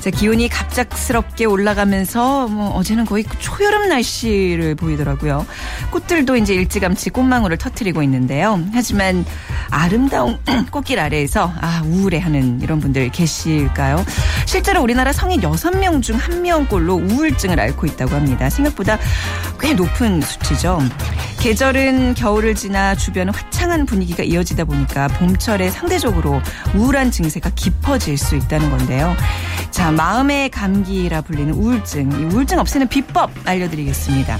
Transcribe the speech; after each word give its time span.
자, 0.00 0.10
기온이 0.10 0.48
갑작스럽게 0.48 1.44
올라가면서 1.44 2.48
뭐 2.48 2.70
어제는 2.70 3.04
거의 3.04 3.24
초여름 3.40 3.88
날씨를 3.88 4.76
보이더라고요. 4.76 5.44
꽃들도 5.90 6.36
이제 6.36 6.54
일찌감치 6.54 7.10
꽃망울을 7.10 7.56
터트리고 7.56 8.02
있는데요. 8.04 8.60
하지만 8.72 9.24
아름다운 9.70 10.38
꽃길 10.70 11.00
아래에서 11.00 11.52
아 11.60 11.82
우울해하는 11.84 12.60
이런 12.62 12.78
분들 12.78 13.10
계실까요? 13.10 14.04
실제로 14.46 14.82
우리나라 14.82 15.12
성인 15.12 15.40
6명 15.40 16.02
중 16.02 16.16
1명꼴로 16.18 17.10
우울증을 17.10 17.58
앓고 17.58 17.86
있다고 17.86 18.14
합니다. 18.14 18.48
생각보다 18.50 18.98
꽤 19.60 19.74
높은 19.74 20.20
수치죠. 20.20 20.80
계절은 21.40 22.14
겨울을 22.14 22.54
지나 22.56 22.96
주변은 22.96 23.32
화창한 23.32 23.86
분위기가 23.86 24.24
이어지다 24.24 24.64
보니까 24.64 25.06
봄철에 25.08 25.70
상대적으로 25.70 26.40
우울한 26.74 27.10
증세가 27.12 27.50
깊어질 27.50 28.18
수 28.18 28.34
있다는 28.36 28.70
건데요. 28.70 29.16
자, 29.70 29.87
마음의 29.92 30.50
감기라 30.50 31.22
불리는 31.22 31.52
우울증. 31.54 32.10
이 32.12 32.34
우울증 32.34 32.58
없애는 32.58 32.88
비법 32.88 33.30
알려드리겠습니다. 33.44 34.38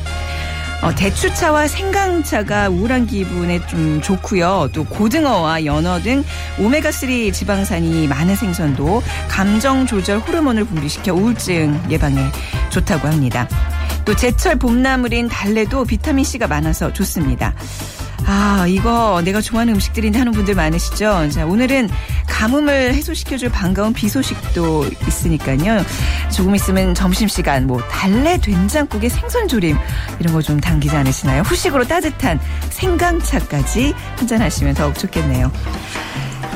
어, 0.80 0.94
대추차와 0.94 1.66
생강차가 1.66 2.68
우울한 2.68 3.06
기분에 3.06 3.64
좀 3.66 4.00
좋고요. 4.00 4.70
또 4.72 4.84
고등어와 4.84 5.64
연어 5.64 6.00
등 6.00 6.22
오메가3 6.58 7.32
지방산이 7.32 8.06
많은 8.06 8.36
생선도 8.36 9.02
감정 9.28 9.86
조절 9.86 10.18
호르몬을 10.18 10.64
분비시켜 10.64 11.14
우울증 11.14 11.80
예방에 11.90 12.20
좋다고 12.70 13.08
합니다. 13.08 13.48
또 14.04 14.14
제철 14.14 14.56
봄나물인 14.56 15.28
달래도 15.28 15.84
비타민C가 15.84 16.46
많아서 16.46 16.92
좋습니다. 16.92 17.54
아, 18.30 18.66
이거 18.68 19.22
내가 19.24 19.40
좋아하는 19.40 19.72
음식들인데 19.74 20.18
하는 20.18 20.32
분들 20.32 20.54
많으시죠? 20.54 21.30
자, 21.30 21.46
오늘은 21.46 21.88
가뭄을 22.26 22.92
해소시켜줄 22.92 23.48
반가운 23.48 23.94
비 23.94 24.06
소식도 24.10 24.84
있으니까요. 25.08 25.82
조금 26.30 26.54
있으면 26.54 26.94
점심시간, 26.94 27.66
뭐, 27.66 27.80
달래 27.88 28.38
된장국에 28.38 29.08
생선조림, 29.08 29.78
이런 30.20 30.34
거 30.34 30.42
좀 30.42 30.60
당기지 30.60 30.94
않으시나요? 30.94 31.40
후식으로 31.42 31.86
따뜻한 31.88 32.38
생강차까지 32.70 33.94
한잔하시면 34.18 34.74
더욱 34.74 34.94
좋겠네요. 34.98 35.50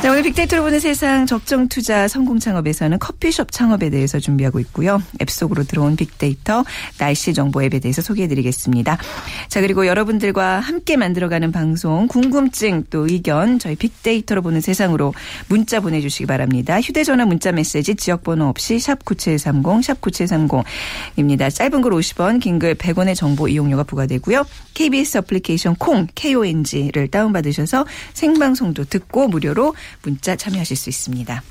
자, 0.02 0.10
오늘 0.10 0.24
빅데이터로 0.24 0.64
보는 0.64 0.80
세상 0.80 1.26
적정 1.26 1.68
투자 1.68 2.08
성공 2.08 2.40
창업에서는 2.40 2.98
커피숍 2.98 3.52
창업에 3.52 3.88
대해서 3.88 4.18
준비하고 4.18 4.58
있고요. 4.58 5.00
앱 5.20 5.30
속으로 5.30 5.62
들어온 5.62 5.94
빅데이터 5.94 6.64
날씨 6.98 7.32
정보 7.32 7.62
앱에 7.62 7.78
대해서 7.78 8.02
소개해 8.02 8.26
드리겠습니다. 8.26 8.98
자, 9.46 9.60
그리고 9.60 9.86
여러분들과 9.86 10.58
함께 10.58 10.96
만들어가는 10.96 11.52
방송 11.52 12.08
궁금증 12.08 12.82
또 12.90 13.06
의견 13.06 13.60
저희 13.60 13.76
빅데이터로 13.76 14.42
보는 14.42 14.60
세상으로 14.60 15.14
문자 15.46 15.78
보내 15.78 16.00
주시기 16.00 16.26
바랍니다. 16.26 16.80
휴대 16.80 17.04
전화 17.04 17.24
문자 17.24 17.52
메시지 17.52 17.94
지역 17.94 18.24
번호 18.24 18.46
없이 18.46 18.80
샵 18.80 19.04
9730, 19.04 19.84
샵 19.84 20.00
9730입니다. 20.00 21.54
짧은 21.54 21.80
글 21.80 21.92
50원, 21.92 22.40
긴 22.40 22.58
글 22.58 22.74
100원의 22.74 23.14
정보 23.14 23.46
이용료가 23.46 23.84
부과되고요. 23.84 24.44
KBS 24.74 25.18
어플리케이션 25.18 25.76
콩, 25.76 26.08
KONG를 26.16 27.06
다운 27.06 27.32
받으셔서 27.32 27.86
생방송도 28.14 28.86
듣고 28.86 29.28
무료로 29.28 29.74
문자 30.02 30.36
참여하실 30.36 30.76
수 30.76 30.88
있습니다. 30.88 31.42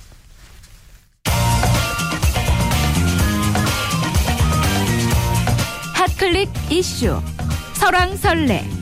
핫클릭 5.93 6.49
이슈 6.69 7.21
설왕설래 7.73 8.81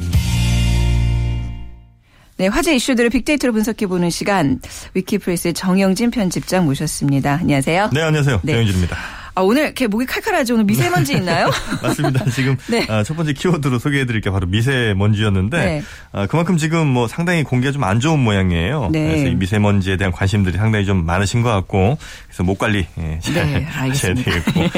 네, 2.38 2.48
화제 2.48 2.74
이슈들을 2.74 3.09
빅데이터로 3.09 3.52
분석해보는 3.52 4.09
시간 4.09 4.62
위키프레스의 4.94 5.53
정영진 5.53 6.09
편집장 6.09 6.64
모셨습니다. 6.64 7.34
안녕하세요. 7.34 7.90
네, 7.94 8.02
안녕하세요. 8.02 8.40
네. 8.44 8.53
정영진입니다. 8.53 8.98
아, 9.39 9.41
오늘 9.41 9.63
이렇게 9.63 9.88
목이 9.88 10.05
칼칼하죠. 10.05 10.55
오늘 10.55 10.66
미세먼지 10.66 11.13
있나요? 11.13 11.50
맞습니다. 11.81 12.25
지금 12.29 12.57
네. 12.67 12.85
아, 12.89 13.03
첫 13.03 13.16
번째 13.16 13.31
키워드로 13.31 13.79
소개해드릴 13.79 14.19
게 14.19 14.29
바로 14.29 14.45
미세먼지였는데 14.47 15.57
네. 15.57 15.83
아, 16.11 16.27
그만큼 16.27 16.57
지금 16.57 16.88
뭐 16.88 17.07
상당히 17.07 17.44
공기가 17.44 17.72
좀 17.72 17.79
안 17.83 18.01
좋은 18.01 18.19
모양이에요. 18.19 18.89
네. 18.91 19.07
그래서 19.07 19.25
이 19.27 19.35
미세먼지에 19.35 19.95
대한 19.95 20.11
관심들이 20.11 20.57
상당히 20.57 20.85
좀 20.85 21.05
많으신 21.05 21.41
것 21.41 21.50
같고 21.50 21.97
그래서 22.27 22.44
목 22.44 22.57
관리 22.59 22.85
예, 23.00 23.19
잘 23.22 23.33
네, 23.47 23.63
하셔야. 23.63 24.13
되겠고 24.13 24.69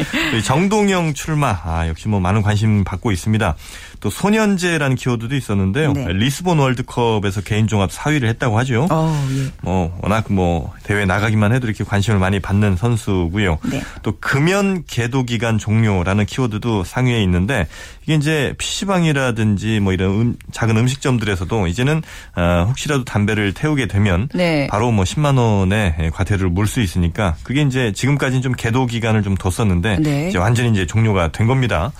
정동영 0.45 1.13
출마 1.15 1.59
아, 1.63 1.87
역시 1.87 2.07
뭐 2.07 2.19
많은 2.19 2.43
관심 2.43 2.83
받고 2.83 3.11
있습니다. 3.11 3.55
또 4.01 4.09
소년제라는 4.09 4.95
키워드도 4.95 5.35
있었는데요. 5.35 5.93
네. 5.93 6.07
리스본 6.11 6.57
월드컵에서 6.57 7.41
개인 7.41 7.67
종합 7.67 7.91
4위를 7.91 8.25
했다고 8.25 8.57
하죠. 8.59 8.87
어, 8.89 9.27
예. 9.37 9.51
뭐 9.61 9.95
워낙 10.01 10.25
뭐 10.29 10.73
대회 10.83 11.05
나가기만 11.05 11.53
해도 11.53 11.67
이렇게 11.67 11.83
관심을 11.83 12.19
많이 12.19 12.39
받는 12.39 12.77
선수고요. 12.77 13.59
네. 13.69 13.81
또 14.01 14.17
금연 14.19 14.85
계도 14.87 15.23
기간 15.23 15.59
종료라는 15.59 16.25
키워드도 16.25 16.83
상위에 16.83 17.21
있는데 17.23 17.67
이게 18.03 18.15
이제 18.15 18.55
PC방이라든지 18.57 19.79
뭐 19.79 19.93
이런 19.93 20.09
음- 20.19 20.35
작은 20.51 20.75
음식점들에서도 20.77 21.67
이제는 21.67 22.01
어, 22.35 22.65
혹시라도 22.67 23.05
담배를 23.05 23.53
태우게 23.53 23.85
되면 23.85 24.27
네. 24.33 24.65
바로 24.71 24.91
뭐 24.91 25.05
10만 25.05 25.37
원의 25.37 26.09
과태료를 26.11 26.49
물 26.49 26.65
수 26.71 26.81
있으니까 26.81 27.35
그게 27.43 27.61
이제 27.61 27.91
지금까지는 27.91 28.41
좀 28.41 28.53
계도 28.53 28.85
기간을 28.87 29.21
좀 29.23 29.35
뒀었는데 29.35 29.97
네. 29.99 30.29
이제 30.29 30.37
완전히 30.39 30.71
이제 30.71 30.85
종료가 30.87 31.31
된 31.33 31.45
겁니다. 31.45 31.91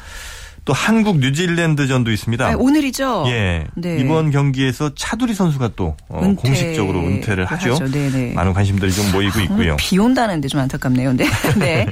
또 0.63 0.73
한국 0.73 1.17
뉴질랜드전도 1.19 2.11
있습니다. 2.11 2.47
아, 2.47 2.55
오늘이죠? 2.55 3.25
예. 3.27 3.65
네. 3.75 3.97
이번 3.99 4.31
경기에서 4.31 4.93
차두리 4.95 5.33
선수가 5.33 5.71
또 5.75 5.95
어, 6.07 6.21
은퇴 6.23 6.41
공식적으로 6.41 6.99
은퇴를 6.99 7.45
하죠. 7.45 7.79
네네. 7.89 8.33
많은 8.33 8.53
관심들이 8.53 8.91
좀 8.91 9.11
모이고 9.11 9.33
오늘 9.37 9.45
있고요. 9.45 9.75
비 9.77 9.97
온다는데 9.97 10.47
좀 10.47 10.59
안타깝네요. 10.59 11.13
네. 11.13 11.25
네. 11.57 11.87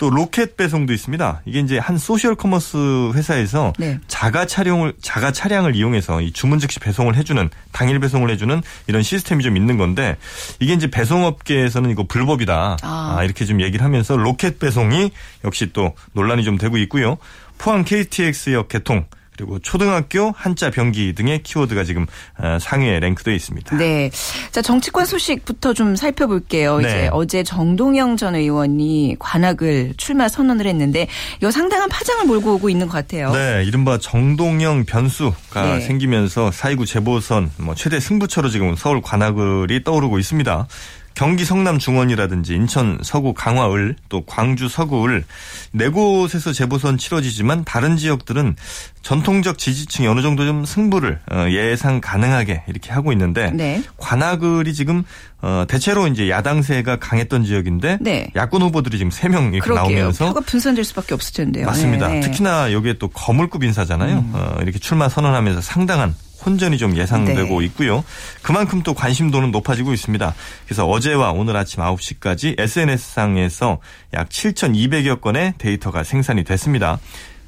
또 0.00 0.08
로켓 0.08 0.56
배송도 0.56 0.94
있습니다. 0.94 1.42
이게 1.44 1.60
이제 1.60 1.78
한 1.78 1.98
social 1.98 2.34
commerce 2.34 3.12
회사에서 3.12 3.74
네. 3.78 3.98
자가 4.08 4.46
차량을 4.46 4.94
자가 5.02 5.30
차량을 5.30 5.76
이용해서 5.76 6.22
이 6.22 6.32
주문 6.32 6.58
즉시 6.58 6.80
배송을 6.80 7.16
해주는 7.16 7.50
당일 7.70 8.00
배송을 8.00 8.30
해주는 8.30 8.62
이런 8.86 9.02
시스템이 9.02 9.44
좀 9.44 9.58
있는 9.58 9.76
건데 9.76 10.16
이게 10.58 10.72
이제 10.72 10.90
배송업계에서는 10.90 11.90
이거 11.90 12.04
불법이다 12.04 12.78
아. 12.80 13.16
아, 13.18 13.24
이렇게 13.24 13.44
좀 13.44 13.60
얘기를 13.60 13.84
하면서 13.84 14.16
로켓 14.16 14.58
배송이 14.58 15.10
역시 15.44 15.68
또 15.74 15.94
논란이 16.14 16.44
좀 16.44 16.56
되고 16.56 16.78
있고요. 16.78 17.18
포항 17.60 17.84
KTX역 17.84 18.68
개통 18.68 19.04
그리고 19.36 19.58
초등학교 19.58 20.32
한자 20.36 20.70
병기 20.70 21.14
등의 21.14 21.42
키워드가 21.42 21.84
지금 21.84 22.06
어, 22.38 22.58
상위에 22.60 23.00
랭크되어 23.00 23.32
있습니다. 23.34 23.76
네. 23.78 24.10
자, 24.50 24.60
정치권 24.60 25.06
소식부터 25.06 25.72
좀 25.72 25.96
살펴볼게요. 25.96 26.78
네. 26.78 26.88
이제 26.88 27.08
어제 27.10 27.42
정동영 27.42 28.18
전 28.18 28.34
의원이 28.34 29.16
관악을 29.18 29.94
출마 29.96 30.28
선언을 30.28 30.66
했는데 30.66 31.06
이거 31.38 31.50
상당한 31.50 31.88
파장을 31.88 32.26
몰고 32.26 32.56
오고 32.56 32.68
있는 32.68 32.86
것 32.86 32.92
같아요. 32.92 33.32
네, 33.32 33.64
이른바 33.64 33.96
정동영 33.96 34.84
변수가 34.84 35.76
네. 35.76 35.80
생기면서 35.80 36.50
4.29 36.50 36.86
재보선 36.86 37.50
뭐 37.58 37.74
최대 37.74 37.98
승부처로 37.98 38.50
지금 38.50 38.76
서울 38.76 39.00
관악을이 39.00 39.84
떠오르고 39.84 40.18
있습니다. 40.18 40.66
경기 41.14 41.44
성남 41.44 41.78
중원이라든지 41.78 42.54
인천 42.54 42.98
서구 43.02 43.34
강화을 43.34 43.96
또 44.08 44.24
광주 44.24 44.68
서구을 44.68 45.24
네 45.72 45.88
곳에서 45.88 46.52
재보선 46.52 46.98
치러지지만 46.98 47.64
다른 47.64 47.96
지역들은 47.96 48.56
전통적 49.02 49.58
지지층이 49.58 50.06
어느 50.06 50.22
정도 50.22 50.46
좀 50.46 50.64
승부를 50.64 51.20
어, 51.30 51.46
예상 51.50 52.00
가능하게 52.00 52.62
이렇게 52.68 52.92
하고 52.92 53.12
있는데 53.12 53.50
네. 53.50 53.82
관악을이 53.96 54.72
지금 54.74 55.04
어, 55.42 55.64
대체로 55.68 56.06
이제 56.06 56.28
야당세가 56.30 56.96
강했던 56.96 57.44
지역인데 57.44 57.98
네. 58.00 58.30
야권 58.36 58.62
후보들이 58.62 58.98
지금 58.98 59.10
세명 59.10 59.54
이렇게 59.54 59.60
그러게요. 59.60 59.96
나오면서 59.96 60.26
표가 60.28 60.40
분산될 60.40 60.84
수밖에 60.84 61.14
없을 61.14 61.32
텐데요. 61.34 61.66
맞습니다. 61.66 62.08
네. 62.08 62.16
음. 62.16 62.20
특히나 62.20 62.72
여기에 62.72 62.94
또 62.94 63.08
거물급 63.08 63.64
인사잖아요. 63.64 64.24
어, 64.32 64.56
이렇게 64.62 64.78
출마 64.78 65.08
선언하면서 65.08 65.60
상당한 65.62 66.14
혼전이 66.44 66.78
좀 66.78 66.96
예상되고 66.96 67.60
네. 67.60 67.66
있고요. 67.66 68.04
그만큼 68.42 68.82
또 68.82 68.94
관심도는 68.94 69.50
높아지고 69.50 69.92
있습니다. 69.92 70.34
그래서 70.66 70.86
어제와 70.86 71.32
오늘 71.32 71.56
아침 71.56 71.82
9시까지 71.82 72.58
SNS상에서 72.58 73.78
약 74.14 74.28
7,200여 74.28 75.20
건의 75.20 75.54
데이터가 75.58 76.02
생산이 76.04 76.44
됐습니다. 76.44 76.98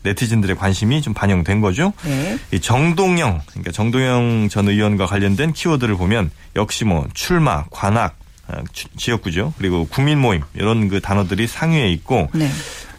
네티즌들의 0.04 0.56
관심이 0.56 1.00
좀 1.00 1.14
반영된 1.14 1.60
거죠. 1.60 1.92
네. 2.04 2.36
이 2.52 2.58
정동영, 2.60 3.40
그러니까 3.46 3.70
정동영 3.70 4.48
전 4.50 4.68
의원과 4.68 5.06
관련된 5.06 5.52
키워드를 5.52 5.96
보면 5.96 6.30
역시 6.56 6.84
뭐 6.84 7.06
출마, 7.14 7.64
관악, 7.70 8.16
어, 8.48 8.60
지- 8.72 8.88
지역구죠. 8.96 9.54
그리고 9.58 9.86
국민 9.86 10.18
모임 10.18 10.42
이런 10.54 10.88
그 10.88 11.00
단어들이 11.00 11.46
상위에 11.46 11.88
있고 11.92 12.28
네. 12.34 12.50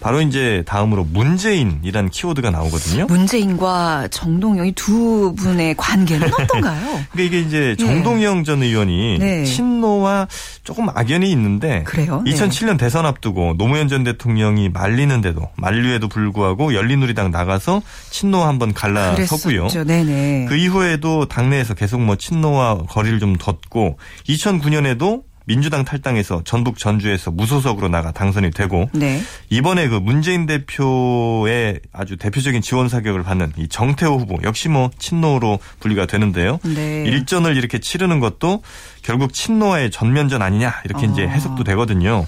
바로 0.04 0.22
이제 0.22 0.64
다음으로 0.68 1.06
문재인이란 1.06 2.10
키워드가 2.10 2.52
나오거든요. 2.52 3.06
문재인과 3.08 4.10
정동영 4.12 4.68
이 4.68 4.74
두 4.76 5.34
분의 5.38 5.76
관계는 5.78 6.28
어떤가요? 6.34 6.82
그러니까 7.12 7.22
이게 7.22 7.40
이제 7.40 7.76
정동영 7.80 8.44
전 8.44 8.62
의원이 8.62 9.20
네. 9.20 9.46
친노와 9.46 10.28
조금 10.66 10.90
악연이 10.90 11.32
있는데 11.32 11.84
그래요? 11.84 12.22
네. 12.26 12.32
2007년 12.32 12.78
대선 12.78 13.06
앞두고 13.06 13.56
노무현 13.58 13.88
전 13.88 14.04
대통령이 14.04 14.70
말리는데도 14.70 15.48
만류에도 15.56 16.10
불구하고 16.10 16.74
열린우리당 16.74 17.32
나가서 17.32 17.82
친노 18.10 18.42
한번 18.44 18.74
갈라섰고요. 18.74 19.70
네네. 19.70 20.48
그 20.50 20.56
이후에도 20.58 21.26
당내에서 21.28 21.76
계속 21.76 22.02
뭐 22.02 22.18
친노와 22.18 22.80
거리를 22.90 23.20
좀 23.20 23.38
뒀고 23.38 23.98
2009년에도 24.28 25.22
민주당 25.46 25.84
탈당해서 25.84 26.42
전북 26.46 26.78
전주에서 26.78 27.32
무소속으로 27.32 27.90
나가 27.90 28.12
당선이 28.12 28.52
되고 28.52 28.90
네. 28.94 29.22
이번에 29.50 29.88
그 29.88 29.96
문재인 29.96 30.46
대표의 30.46 31.80
아주 31.92 32.18
대표적인 32.18 32.62
지원 32.62 32.90
사격을 32.90 33.24
받는 33.24 33.54
이 33.58 33.68
정태호 33.68 34.18
후보 34.18 34.38
역시 34.44 34.70
뭐 34.70 34.90
친노로 34.98 35.60
분류가 35.80 36.06
되는데요. 36.06 36.60
네. 36.64 37.04
일전을 37.06 37.58
이렇게 37.58 37.80
치르는 37.80 38.20
것도 38.20 38.64
결국 39.02 39.34
친노의 39.34 39.92
전면전 39.92 40.42
아니냐 40.42 40.82
이렇게 40.86 41.08
이제 41.08 41.26
아. 41.26 41.30
해석도 41.30 41.64
되거든요. 41.64 42.26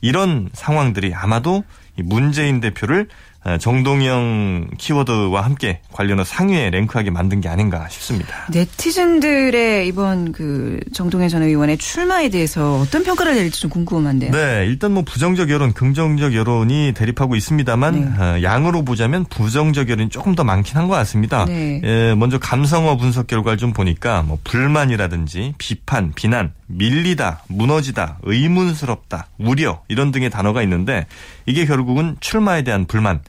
이런 0.00 0.48
상황들이 0.52 1.14
아마도 1.14 1.64
이 1.98 2.02
문재인 2.02 2.60
대표를 2.60 3.08
어, 3.37 3.37
정동영 3.56 4.68
키워드와 4.76 5.42
함께 5.42 5.80
관련한 5.92 6.24
상위에 6.26 6.70
랭크하게 6.70 7.10
만든 7.10 7.40
게 7.40 7.48
아닌가 7.48 7.88
싶습니다. 7.88 8.46
네티즌들의 8.52 9.86
이번 9.86 10.32
그 10.32 10.80
정동현 10.92 11.28
전 11.28 11.42
의원의 11.42 11.78
출마에 11.78 12.28
대해서 12.28 12.80
어떤 12.80 13.04
평가를 13.04 13.34
내릴지 13.34 13.60
좀 13.60 13.70
궁금한데요. 13.70 14.32
네, 14.32 14.66
일단 14.66 14.92
뭐 14.92 15.04
부정적 15.04 15.50
여론, 15.50 15.72
긍정적 15.72 16.34
여론이 16.34 16.92
대립하고 16.96 17.36
있습니다만 17.36 17.94
네. 17.94 18.22
어, 18.22 18.42
양으로 18.42 18.84
보자면 18.84 19.24
부정적 19.24 19.88
여론이 19.88 20.10
조금 20.10 20.34
더 20.34 20.42
많긴 20.44 20.76
한 20.76 20.88
것 20.88 20.94
같습니다. 20.94 21.44
네. 21.44 21.80
예, 21.84 22.14
먼저 22.14 22.38
감성어 22.38 22.96
분석 22.96 23.26
결과를 23.26 23.58
좀 23.58 23.72
보니까 23.74 24.22
뭐 24.22 24.38
불만이라든지 24.42 25.54
비판, 25.58 26.12
비난, 26.14 26.52
밀리다, 26.66 27.44
무너지다, 27.48 28.18
의문스럽다, 28.22 29.26
우려 29.38 29.82
이런 29.88 30.10
등의 30.10 30.30
단어가 30.30 30.62
있는데 30.62 31.06
이게 31.46 31.66
결국은 31.66 32.16
출마에 32.20 32.62
대한 32.62 32.86
불만, 32.86 33.20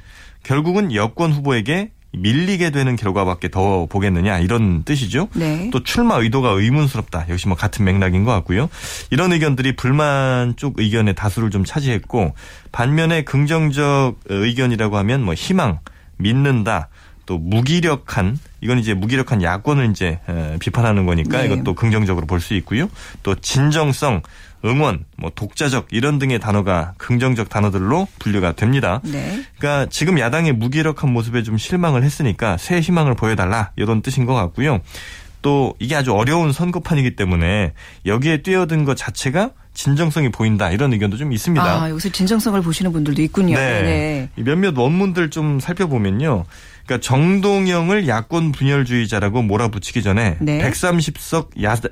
결국은 0.50 0.96
여권 0.96 1.32
후보에게 1.32 1.92
밀리게 2.12 2.72
되는 2.72 2.96
결과밖에 2.96 3.50
더 3.50 3.86
보겠느냐 3.86 4.40
이런 4.40 4.82
뜻이죠. 4.84 5.30
네. 5.36 5.70
또 5.72 5.84
출마 5.84 6.16
의도가 6.16 6.50
의문스럽다. 6.50 7.28
역시 7.30 7.48
뭐 7.48 7.56
같은 7.56 7.86
맥락인 7.86 8.24
것 8.24 8.32
같고요. 8.32 8.68
이런 9.12 9.32
의견들이 9.32 9.76
불만 9.76 10.56
쪽 10.58 10.80
의견의 10.80 11.14
다수를 11.14 11.52
좀 11.52 11.66
차지했고 11.66 12.34
반면에 12.72 13.22
긍정적 13.22 14.22
의견이라고 14.26 14.98
하면 14.98 15.22
뭐 15.22 15.36
희망, 15.36 15.82
믿는다. 16.18 16.90
또 17.30 17.38
무기력한 17.38 18.40
이건 18.60 18.80
이제 18.80 18.96
무기력한 18.96 19.44
야권을 19.44 19.92
이제 19.92 20.20
에, 20.28 20.58
비판하는 20.60 21.06
거니까 21.06 21.38
네. 21.38 21.46
이것도 21.46 21.76
긍정적으로 21.76 22.26
볼 22.26 22.40
수 22.40 22.56
있고요. 22.56 22.90
또 23.22 23.36
진정성, 23.36 24.24
응원, 24.66 25.06
뭐 25.16 25.30
독자적 25.36 25.90
이런 25.92 26.18
등의 26.18 26.40
단어가 26.40 26.94
긍정적 26.98 27.50
단어들로 27.50 28.08
분류가 28.18 28.54
됩니다. 28.54 29.00
네. 29.04 29.44
그러니까 29.60 29.86
지금 29.92 30.18
야당의 30.18 30.54
무기력한 30.54 31.14
모습에 31.14 31.44
좀 31.44 31.60
실망을 31.60 32.02
했으니까 32.02 32.58
새 32.58 32.80
희망을 32.80 33.14
보여달라 33.14 33.70
이런 33.76 34.02
뜻인 34.02 34.26
것 34.26 34.34
같고요. 34.34 34.80
또 35.44 35.76
이게 35.78 35.96
아주 35.96 36.14
어려운 36.14 36.52
선거판이기 36.52 37.16
때문에 37.16 37.74
여기에 38.08 38.42
뛰어든 38.42 38.86
것 38.86 38.98
자체가 38.98 39.52
진정성이 39.74 40.30
보인다 40.30 40.72
이런 40.72 40.92
의견도 40.92 41.16
좀 41.16 41.32
있습니다. 41.32 41.64
아, 41.64 41.90
여기서 41.90 42.10
진정성을 42.10 42.60
보시는 42.62 42.92
분들도 42.92 43.22
있군요. 43.22 43.56
네. 43.56 44.30
이 44.36 44.42
몇몇 44.42 44.78
원문들 44.78 45.30
좀 45.30 45.60
살펴보면요. 45.62 46.44
그러니까 46.90 47.06
정동영을 47.06 48.08
야권 48.08 48.52
분열주의자라고 48.52 49.44
몰아붙이기 49.44 50.02
전에 50.02 50.38
네. 50.40 50.58
130석 50.58 51.50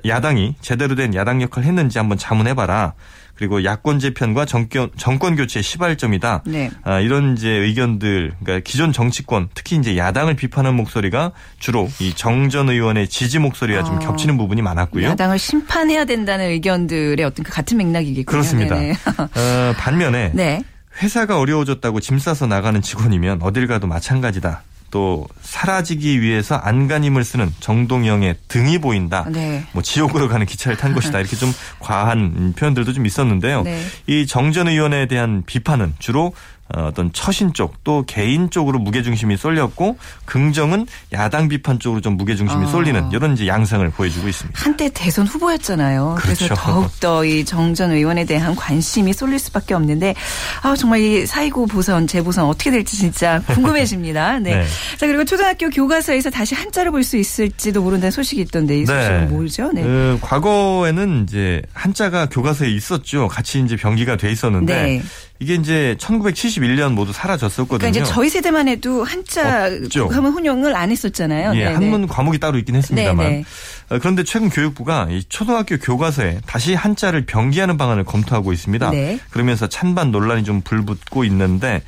야당, 0.08 0.38
이 0.38 0.56
제대로 0.60 0.96
된 0.96 1.14
야당 1.14 1.40
역할을 1.40 1.68
했는지 1.68 1.98
한번 1.98 2.18
자문해봐라. 2.18 2.94
그리고 3.36 3.62
야권 3.62 4.00
재편과 4.00 4.46
정권, 4.46 4.90
정권 4.96 5.36
교체의 5.36 5.62
시발점이다. 5.62 6.42
네. 6.46 6.70
아, 6.82 6.98
이런 6.98 7.36
이제 7.36 7.48
의견들, 7.48 8.32
그러니까 8.42 8.64
기존 8.68 8.92
정치권, 8.92 9.48
특히 9.54 9.76
이제 9.76 9.96
야당을 9.96 10.34
비판하는 10.34 10.76
목소리가 10.76 11.30
주로 11.60 11.88
이 12.00 12.12
정전 12.14 12.68
의원의 12.68 13.06
지지 13.06 13.38
목소리와 13.38 13.84
좀 13.84 13.96
아. 13.96 13.98
겹치는 14.00 14.36
부분이 14.36 14.60
많았고요. 14.62 15.06
야당을 15.10 15.38
심판해야 15.38 16.06
된다는 16.06 16.46
의견들의 16.46 17.24
어떤 17.24 17.44
그 17.44 17.52
같은 17.52 17.76
맥락이겠군요. 17.76 18.24
그렇습니다. 18.26 18.74
네네. 18.74 18.92
어, 18.92 19.74
반면에 19.78 20.32
네. 20.34 20.64
회사가 21.00 21.38
어려워졌다고 21.38 22.00
짐 22.00 22.18
싸서 22.18 22.48
나가는 22.48 22.82
직원이면 22.82 23.42
어딜 23.42 23.68
가도 23.68 23.86
마찬가지다. 23.86 24.62
또 24.90 25.26
사라지기 25.42 26.20
위해서 26.20 26.56
안간힘을 26.56 27.24
쓰는 27.24 27.52
정동영의 27.60 28.36
등이 28.48 28.78
보인다. 28.78 29.26
네. 29.30 29.64
뭐 29.72 29.82
지옥으로 29.82 30.28
가는 30.28 30.46
기차를 30.46 30.76
탄 30.76 30.94
것이다. 30.94 31.20
이렇게 31.20 31.36
좀 31.36 31.52
과한 31.80 32.54
표현들도 32.56 32.92
좀 32.92 33.06
있었는데요. 33.06 33.62
네. 33.62 33.82
이 34.06 34.26
정전 34.26 34.68
의원에 34.68 35.06
대한 35.06 35.42
비판은 35.46 35.94
주로 35.98 36.32
어, 36.76 36.86
어떤 36.88 37.12
처신 37.12 37.52
쪽 37.54 37.68
또 37.84 38.04
개인 38.06 38.50
쪽으로 38.50 38.78
무게중심이 38.78 39.36
쏠렸고 39.36 39.96
긍정은 40.26 40.86
야당 41.12 41.48
비판 41.48 41.78
쪽으로 41.78 42.00
좀 42.02 42.16
무게중심이 42.16 42.64
아. 42.64 42.68
쏠리는 42.68 43.10
이런 43.12 43.32
이제 43.34 43.46
양상을 43.46 43.88
보여주고 43.90 44.28
있습니다. 44.28 44.60
한때 44.62 44.90
대선 44.92 45.26
후보였잖아요. 45.26 46.16
래서 46.26 46.46
그렇죠. 46.46 46.54
더욱더 46.54 47.24
이 47.24 47.44
정전 47.44 47.92
의원에 47.92 48.24
대한 48.26 48.54
관심이 48.56 49.12
쏠릴 49.14 49.38
수밖에 49.38 49.72
없는데 49.74 50.14
아 50.62 50.74
정말 50.76 51.00
이 51.00 51.24
사이고 51.26 51.66
보선 51.66 52.06
재보선 52.06 52.44
어떻게 52.46 52.70
될지 52.70 52.96
진짜 52.98 53.40
궁금해집니다. 53.46 54.38
네. 54.40 54.56
네. 54.58 54.66
자 54.98 55.06
그리고 55.06 55.24
초등학교 55.24 55.70
교과서에서 55.70 56.30
다시 56.30 56.54
한자를 56.54 56.90
볼 56.90 56.98
수 57.08 57.16
있을지도 57.16 57.80
모른다는 57.80 58.10
소식이 58.10 58.40
있던데 58.42 58.80
이 58.80 58.84
소식은 58.84 59.30
뭐죠? 59.30 59.70
네. 59.72 59.82
어, 59.84 60.18
과거에는 60.20 61.22
이제 61.22 61.62
한자가 61.72 62.26
교과서에 62.26 62.68
있었죠. 62.68 63.28
같이 63.28 63.60
이제 63.62 63.76
병기가 63.76 64.16
돼 64.16 64.30
있었는데 64.30 64.82
네. 64.82 65.02
이게 65.40 65.54
이제 65.54 65.96
1971년 66.00 66.92
모두 66.94 67.12
사라졌었거든요. 67.12 67.78
그러니까 67.78 67.88
이제 67.88 68.12
저희 68.12 68.28
세대만 68.28 68.66
해도 68.66 69.04
한자. 69.04 69.70
하면 70.10 70.32
혼용을 70.32 70.74
안 70.74 70.90
했었잖아요. 70.90 71.54
예, 71.54 71.64
네네. 71.64 71.74
한문 71.74 72.06
과목이 72.08 72.38
따로 72.38 72.58
있긴 72.58 72.74
했습니다만. 72.74 73.26
네네. 73.26 73.44
어, 73.90 73.98
그런데 74.00 74.24
최근 74.24 74.50
교육부가 74.50 75.06
이 75.10 75.22
초등학교 75.28 75.78
교과서에 75.78 76.40
다시 76.46 76.74
한자를 76.74 77.24
병기하는 77.26 77.76
방안을 77.76 78.04
검토하고 78.04 78.52
있습니다. 78.52 78.90
네. 78.90 79.20
그러면서 79.30 79.68
찬반 79.68 80.10
논란이 80.10 80.42
좀 80.42 80.60
불붙고 80.60 81.24
있는데 81.24 81.82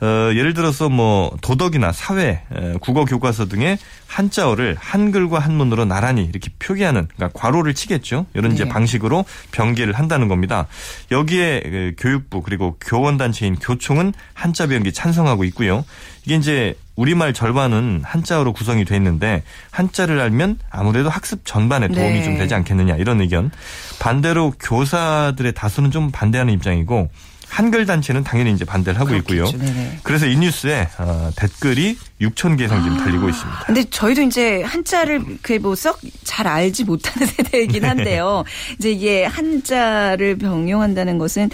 어, 0.00 0.30
예를 0.34 0.54
들어서 0.54 0.88
뭐 0.88 1.36
도덕이나 1.40 1.92
사회, 1.92 2.42
에, 2.52 2.74
국어 2.80 3.04
교과서 3.04 3.46
등의 3.46 3.78
한자어를 4.06 4.76
한글과 4.78 5.38
한문으로 5.38 5.84
나란히 5.84 6.24
이렇게 6.24 6.50
표기하는 6.58 7.08
그러니까 7.14 7.38
괄호를 7.38 7.74
치겠죠. 7.74 8.26
이런 8.34 8.52
이제 8.52 8.64
네. 8.64 8.70
방식으로 8.70 9.24
병기를 9.52 9.92
한다는 9.94 10.28
겁니다. 10.28 10.66
여기에 11.10 11.60
그 11.64 11.94
교육부 11.98 12.42
그리고 12.42 12.76
교원 12.80 13.16
단체인 13.16 13.56
교총은 13.56 14.12
한자 14.32 14.66
병기 14.66 14.92
찬성하고 14.92 15.44
있고요. 15.44 15.84
이게 16.24 16.36
이제 16.36 16.74
우리말 16.96 17.32
절반은 17.32 18.02
한자어로 18.04 18.52
구성이 18.52 18.84
돼 18.84 18.96
있는데 18.96 19.42
한자를 19.70 20.20
알면 20.20 20.58
아무래도 20.70 21.08
학습 21.08 21.44
전반에 21.44 21.88
도움이 21.88 22.18
네. 22.20 22.24
좀 22.24 22.38
되지 22.38 22.54
않겠느냐 22.54 22.96
이런 22.96 23.20
의견. 23.20 23.50
반대로 23.98 24.52
교사들의 24.60 25.52
다수는 25.54 25.90
좀 25.90 26.10
반대하는 26.12 26.52
입장이고 26.54 27.10
한글 27.54 27.86
단체는 27.86 28.24
당연히 28.24 28.52
이제 28.52 28.64
반대를 28.64 28.98
하고 28.98 29.14
있고요. 29.14 29.44
그렇겠죠. 29.44 29.64
네네. 29.64 30.00
그래서 30.02 30.26
이 30.26 30.36
뉴스에 30.36 30.88
어, 30.98 31.30
댓글이 31.36 31.96
6천 32.20 32.56
개 32.56 32.64
이상 32.64 32.82
지금 32.82 32.96
달리고 32.98 33.28
있습니다. 33.28 33.64
근데 33.66 33.84
저희도 33.84 34.22
이제 34.22 34.62
한자를 34.62 35.22
그 35.42 35.54
뭐 35.60 35.74
썩 35.74 35.98
잘 36.24 36.46
알지 36.46 36.84
못하는 36.84 37.26
세대이긴 37.28 37.84
한데요. 37.84 38.44
이제 38.78 38.90
이게 38.90 39.24
한자를 39.24 40.36
병용한다는 40.38 41.18
것은 41.18 41.50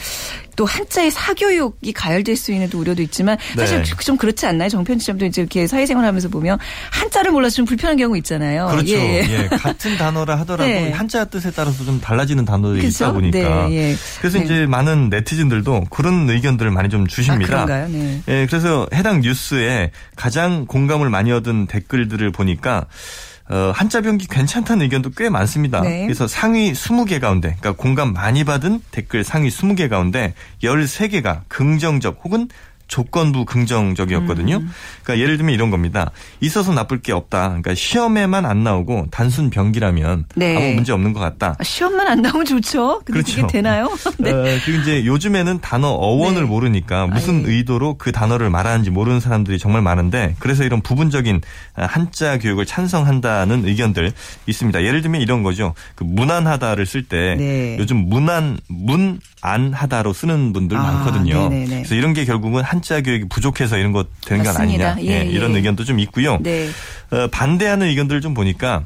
또 0.57 0.65
한자의 0.67 1.11
사교육이 1.11 1.93
가열될 1.93 2.37
수 2.37 2.53
있는 2.53 2.69
또 2.69 2.79
우려도 2.81 3.01
있지만 3.03 3.39
사실 3.57 3.83
네. 3.83 3.95
좀 4.05 4.17
그렇지 4.19 4.45
않나요? 4.47 4.69
정편 4.69 4.99
지점도 4.99 5.25
이제 5.25 5.41
이렇게 5.41 5.67
사회생활하면서 5.67 6.29
보면 6.29 6.59
한자를 6.91 7.31
몰라서 7.33 7.57
좀 7.57 7.65
불편한 7.65 7.97
경우 7.97 8.17
있잖아요. 8.19 8.69
그렇죠. 8.69 8.93
예. 8.95 9.27
예, 9.29 9.49
같은 9.49 9.97
단어라 9.97 10.37
하더라도 10.41 10.71
네. 10.71 10.93
한자 10.93 11.25
뜻에 11.25 11.51
따라서 11.51 11.85
좀 11.85 12.01
달라지는 12.01 12.45
단어들이 12.45 12.83
그죠? 12.83 13.05
있다 13.05 13.13
보니까. 13.13 13.69
네, 13.69 13.73
예. 13.93 13.97
그래서 14.21 14.39
네. 14.39 14.45
이제 14.45 14.67
많은 14.67 15.09
네티즌들도 15.09 15.87
그런 15.91 16.29
의견들을 16.29 16.71
많이 16.71 16.89
좀 16.91 17.03
아, 17.03 17.07
주십니다. 17.09 17.65
그런가요? 17.65 17.89
네. 17.89 18.21
예, 18.29 18.47
그래서 18.47 18.87
해당 18.93 19.21
뉴스에 19.23 19.91
가장 20.17 20.50
공감을 20.67 21.11
많이 21.11 21.33
얻은 21.33 21.67
댓글들을 21.67 22.31
보니까 22.33 22.87
어, 23.51 23.73
한자 23.75 24.01
병기 24.01 24.29
괜찮다는 24.29 24.85
의견도 24.85 25.11
꽤 25.17 25.29
많습니다. 25.29 25.81
네. 25.81 26.05
그래서 26.05 26.29
상위 26.29 26.73
20개 26.73 27.21
가운데, 27.21 27.57
그러니까 27.59 27.73
공감 27.73 28.13
많이 28.13 28.45
받은 28.45 28.81
댓글 28.93 29.25
상위 29.25 29.49
20개 29.49 29.89
가운데 29.89 30.35
13개가 30.63 31.41
긍정적 31.49 32.21
혹은 32.23 32.49
조건부 32.91 33.45
긍정적이었거든요. 33.45 34.57
음. 34.57 34.71
그러니까 35.05 35.23
예를 35.23 35.37
들면 35.39 35.55
이런 35.55 35.71
겁니다. 35.71 36.11
있어서 36.41 36.73
나쁠 36.73 37.01
게 37.01 37.13
없다. 37.13 37.49
그러니까 37.49 37.75
시험에만 37.75 38.45
안 38.45 38.65
나오고 38.65 39.07
단순 39.13 39.49
병기라면 39.49 40.27
네. 40.35 40.57
아무 40.57 40.75
문제 40.75 40.93
없는 40.93 41.13
것 41.13 41.21
같다. 41.21 41.55
아, 41.59 41.63
시험만 41.63 42.09
안 42.09 42.21
나오면 42.21 42.45
좋죠. 42.45 43.01
근데 43.05 43.23
그렇죠. 43.23 43.43
그게 43.43 43.53
되나요? 43.53 43.89
네. 44.19 44.33
어, 44.33 44.43
그리고 44.65 44.83
이제 44.83 45.07
요즘에는 45.07 45.61
단어 45.61 45.89
어원을 45.89 46.43
네. 46.43 46.49
모르니까 46.49 47.07
무슨 47.07 47.45
아예. 47.45 47.53
의도로 47.53 47.97
그 47.97 48.11
단어를 48.11 48.51
말하는지 48.51 48.91
모르는 48.91 49.21
사람들이 49.21 49.59
정말 49.59 49.83
많은데 49.83 50.35
그래서 50.41 50.65
이런 50.65 50.81
부분적인 50.81 51.41
한자 51.75 52.39
교육을 52.39 52.67
찬성한다는 52.67 53.67
의견들 53.67 54.13
있습니다. 54.47 54.83
예를 54.83 55.01
들면 55.01 55.21
이런 55.21 55.45
거죠. 55.45 55.75
그 55.95 56.03
무난하다를 56.03 56.87
쓸때 56.87 57.37
네. 57.39 57.77
요즘 57.79 58.09
무난 58.09 58.59
문 58.69 59.21
안하다로 59.43 60.13
쓰는 60.13 60.53
분들 60.53 60.77
아, 60.77 60.83
많거든요. 60.83 61.49
네네네. 61.49 61.77
그래서 61.77 61.95
이런 61.95 62.13
게 62.13 62.25
결국은 62.25 62.63
한자 62.63 63.01
교육이 63.01 63.29
부족해서 63.29 63.79
이런 63.79 63.93
것 63.93 64.09
되는 64.25 64.45
건. 64.45 64.57
아니냐. 64.57 64.97
예, 65.01 65.21
예, 65.21 65.25
이런 65.25 65.53
예. 65.53 65.57
의견도 65.57 65.85
좀 65.85 65.99
있고요. 66.01 66.39
네. 66.41 66.69
어, 67.11 67.29
반대하는 67.31 67.87
의견들을 67.89 68.21
좀 68.21 68.35
보니까 68.35 68.85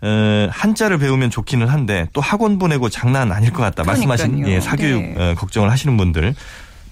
어, 0.00 0.48
한자를 0.50 0.98
배우면 0.98 1.30
좋기는 1.30 1.66
한데 1.66 2.06
또 2.12 2.20
학원 2.20 2.58
보내고 2.58 2.88
장난 2.88 3.32
아닐 3.32 3.52
것 3.52 3.62
같다. 3.62 3.84
말씀하신 3.84 4.26
그러니까요. 4.28 4.54
예, 4.54 4.60
사교육 4.60 5.02
네. 5.02 5.14
어, 5.30 5.34
걱정을 5.34 5.70
하시는 5.70 5.96
분들 5.96 6.34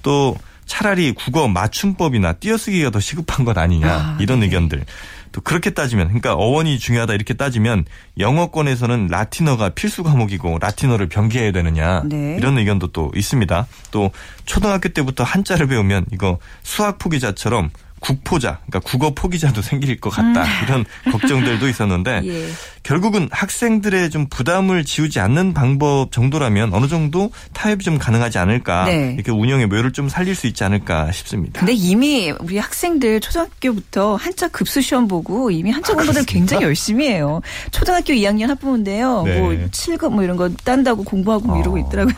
또 0.03 0.37
차라리 0.67 1.13
국어 1.13 1.49
맞춤법이나 1.49 2.35
띄어쓰기가 2.35 2.91
더 2.91 3.01
시급한 3.01 3.45
것 3.45 3.59
아니냐 3.59 3.89
아, 3.93 4.17
이런 4.21 4.41
네. 4.41 4.47
의견들. 4.47 4.85
또 5.33 5.41
그렇게 5.41 5.71
따지면 5.71 6.09
그러니까 6.09 6.35
어원이 6.35 6.79
중요하다 6.79 7.15
이렇게 7.15 7.35
따지면 7.35 7.85
영어권에서는 8.19 9.09
라틴어가 9.09 9.71
필수 9.71 10.03
과목이고 10.03 10.59
라틴어를 10.61 11.09
변기해야 11.09 11.53
되느냐 11.53 12.03
네. 12.05 12.37
이런 12.39 12.59
의견도 12.59 12.89
또 12.89 13.11
있습니다. 13.15 13.67
또 13.91 14.11
초등학교 14.45 14.91
때부터 14.91 15.25
한자를 15.25 15.67
배우면 15.67 16.07
이거 16.13 16.39
수학 16.63 16.99
포기자처럼 16.99 17.71
국포자, 18.03 18.59
그러니까 18.67 18.81
국어 18.81 19.15
포기자도 19.15 19.63
생길 19.63 19.99
것 20.01 20.11
같다. 20.11 20.45
이런 20.65 20.85
걱정들도 21.11 21.69
있었는데 21.69 22.19
음. 22.19 22.27
예. 22.29 22.49
결국은 22.83 23.29
학생들의 23.31 24.11
좀 24.11 24.27
부담을 24.29 24.85
지우지 24.85 25.21
않는 25.21 25.55
방법 25.55 26.11
정도라면 26.11 26.75
어느 26.75 26.89
정도 26.89 27.31
타협이 27.53 27.85
좀 27.85 27.99
가능하지 27.99 28.39
않을까. 28.39 28.85
네. 28.87 29.13
이렇게 29.15 29.31
운영의 29.31 29.67
묘를 29.67 29.93
좀 29.93 30.09
살릴 30.09 30.35
수 30.35 30.47
있지 30.47 30.65
않을까 30.65 31.13
싶습니다. 31.13 31.61
근데 31.61 31.73
이미 31.73 32.33
우리 32.41 32.59
학생들 32.59 33.21
초등학교부터 33.21 34.17
한자 34.17 34.49
급수 34.49 34.81
시험 34.81 35.07
보고 35.07 35.51
이미 35.51 35.71
한자 35.71 35.95
공부를 35.95 36.25
굉장히 36.25 36.65
열심히 36.65 37.09
해요. 37.09 37.41
초등학교 37.71 38.13
2학년 38.13 38.49
학부모인데요. 38.49 39.23
네. 39.25 39.39
뭐 39.39 39.51
7급 39.51 40.11
뭐 40.11 40.23
이런 40.23 40.37
거 40.37 40.49
딴다고 40.65 41.05
공부하고 41.05 41.47
뭐 41.47 41.61
이러고 41.61 41.77
어, 41.77 41.81
있더라고요. 41.81 42.15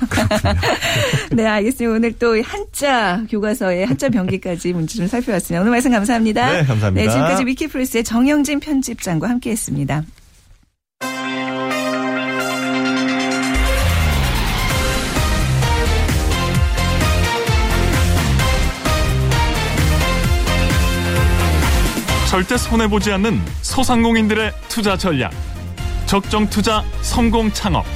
네, 1.33 1.47
알겠습니다. 1.47 1.95
오늘 1.95 2.13
또 2.19 2.43
한자 2.43 3.23
교과서의 3.29 3.87
한자 3.87 4.09
변기까지 4.09 4.73
문제 4.73 4.97
좀 4.97 5.07
살펴봤습니다. 5.07 5.61
오늘 5.61 5.71
말씀 5.73 5.91
감사합니다. 5.91 6.53
네, 6.53 6.65
감사합니다. 6.65 7.07
네, 7.07 7.11
지금까지 7.11 7.45
위키플러스의 7.45 8.05
정영진 8.05 8.61
편집장과 8.61 9.29
함께했습니다. 9.29 10.05
절대 22.35 22.57
손해보지 22.57 23.13
않는 23.13 23.41
소상공인들의 23.63 24.51
투자 24.69 24.99
전략. 24.99 25.31
적정 26.07 26.51
투자 26.51 26.83
성공 27.01 27.49
창업. 27.53 27.87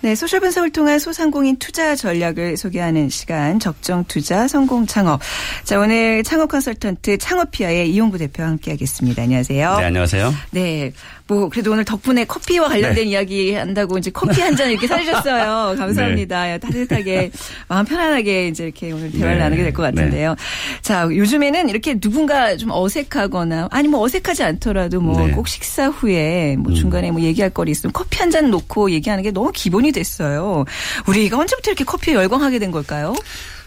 네, 0.00 0.14
social 0.14 0.40
분석을 0.40 0.70
통한 0.70 0.98
소상공인 0.98 1.58
투자 1.58 1.96
전략을 1.96 2.56
소개하는 2.56 3.10
시간 3.10 3.58
적정 3.58 4.04
투자 4.04 4.48
성공 4.48 4.86
창업. 4.86 5.20
자, 5.64 5.78
오늘 5.78 6.22
창업 6.22 6.48
컨설턴트 6.48 7.18
창업피아의 7.18 7.90
이용구 7.90 8.16
대표와 8.16 8.48
함께 8.48 8.70
하겠습니다. 8.70 9.20
안녕하세요. 9.20 9.76
네, 9.78 9.84
안녕하세요. 9.84 10.34
네. 10.52 10.92
뭐 11.28 11.48
그래도 11.48 11.72
오늘 11.72 11.84
덕분에 11.84 12.24
커피와 12.24 12.68
관련된 12.68 13.08
이야기 13.08 13.52
한다고 13.52 13.98
이제 13.98 14.10
커피 14.10 14.40
한 14.40 14.54
잔 14.56 14.70
이렇게 14.70 14.86
사주셨어요. 14.86 15.74
감사합니다. 15.78 16.58
따뜻하게 16.58 17.30
마음 17.68 17.84
편안하게 17.84 18.48
이제 18.48 18.64
이렇게 18.64 18.92
오늘 18.92 19.10
대화를 19.10 19.36
네. 19.38 19.42
나누게 19.42 19.62
될 19.64 19.72
것 19.72 19.82
같은데요. 19.82 20.36
자, 20.82 21.08
요즘에는 21.10 21.68
이렇게 21.68 21.98
누군가 21.98 22.56
좀 22.56 22.70
어색하거나 22.70 23.68
아니 23.72 23.88
뭐 23.88 24.02
어색하지 24.04 24.44
않더라도 24.44 25.00
뭐 25.00 25.18
네. 25.18 25.26
음. 25.26 25.32
꼭 25.34 25.48
식사 25.48 25.88
후에 25.88 26.56
뭐 26.58 26.72
중간에 26.72 27.10
뭐 27.10 27.20
얘기할 27.20 27.50
거리 27.50 27.72
있으면 27.72 27.92
커피 27.92 28.18
한 28.18 28.30
잔 28.30 28.50
놓고 28.50 28.90
얘기하는 28.90 29.22
게 29.22 29.30
너무 29.30 29.50
기본이 29.52 29.92
됐어요. 29.92 30.64
우리가 31.06 31.38
언제부터 31.38 31.70
이렇게 31.70 31.84
커피에 31.84 32.14
열광하게 32.14 32.58
된 32.58 32.70
걸까요? 32.70 33.14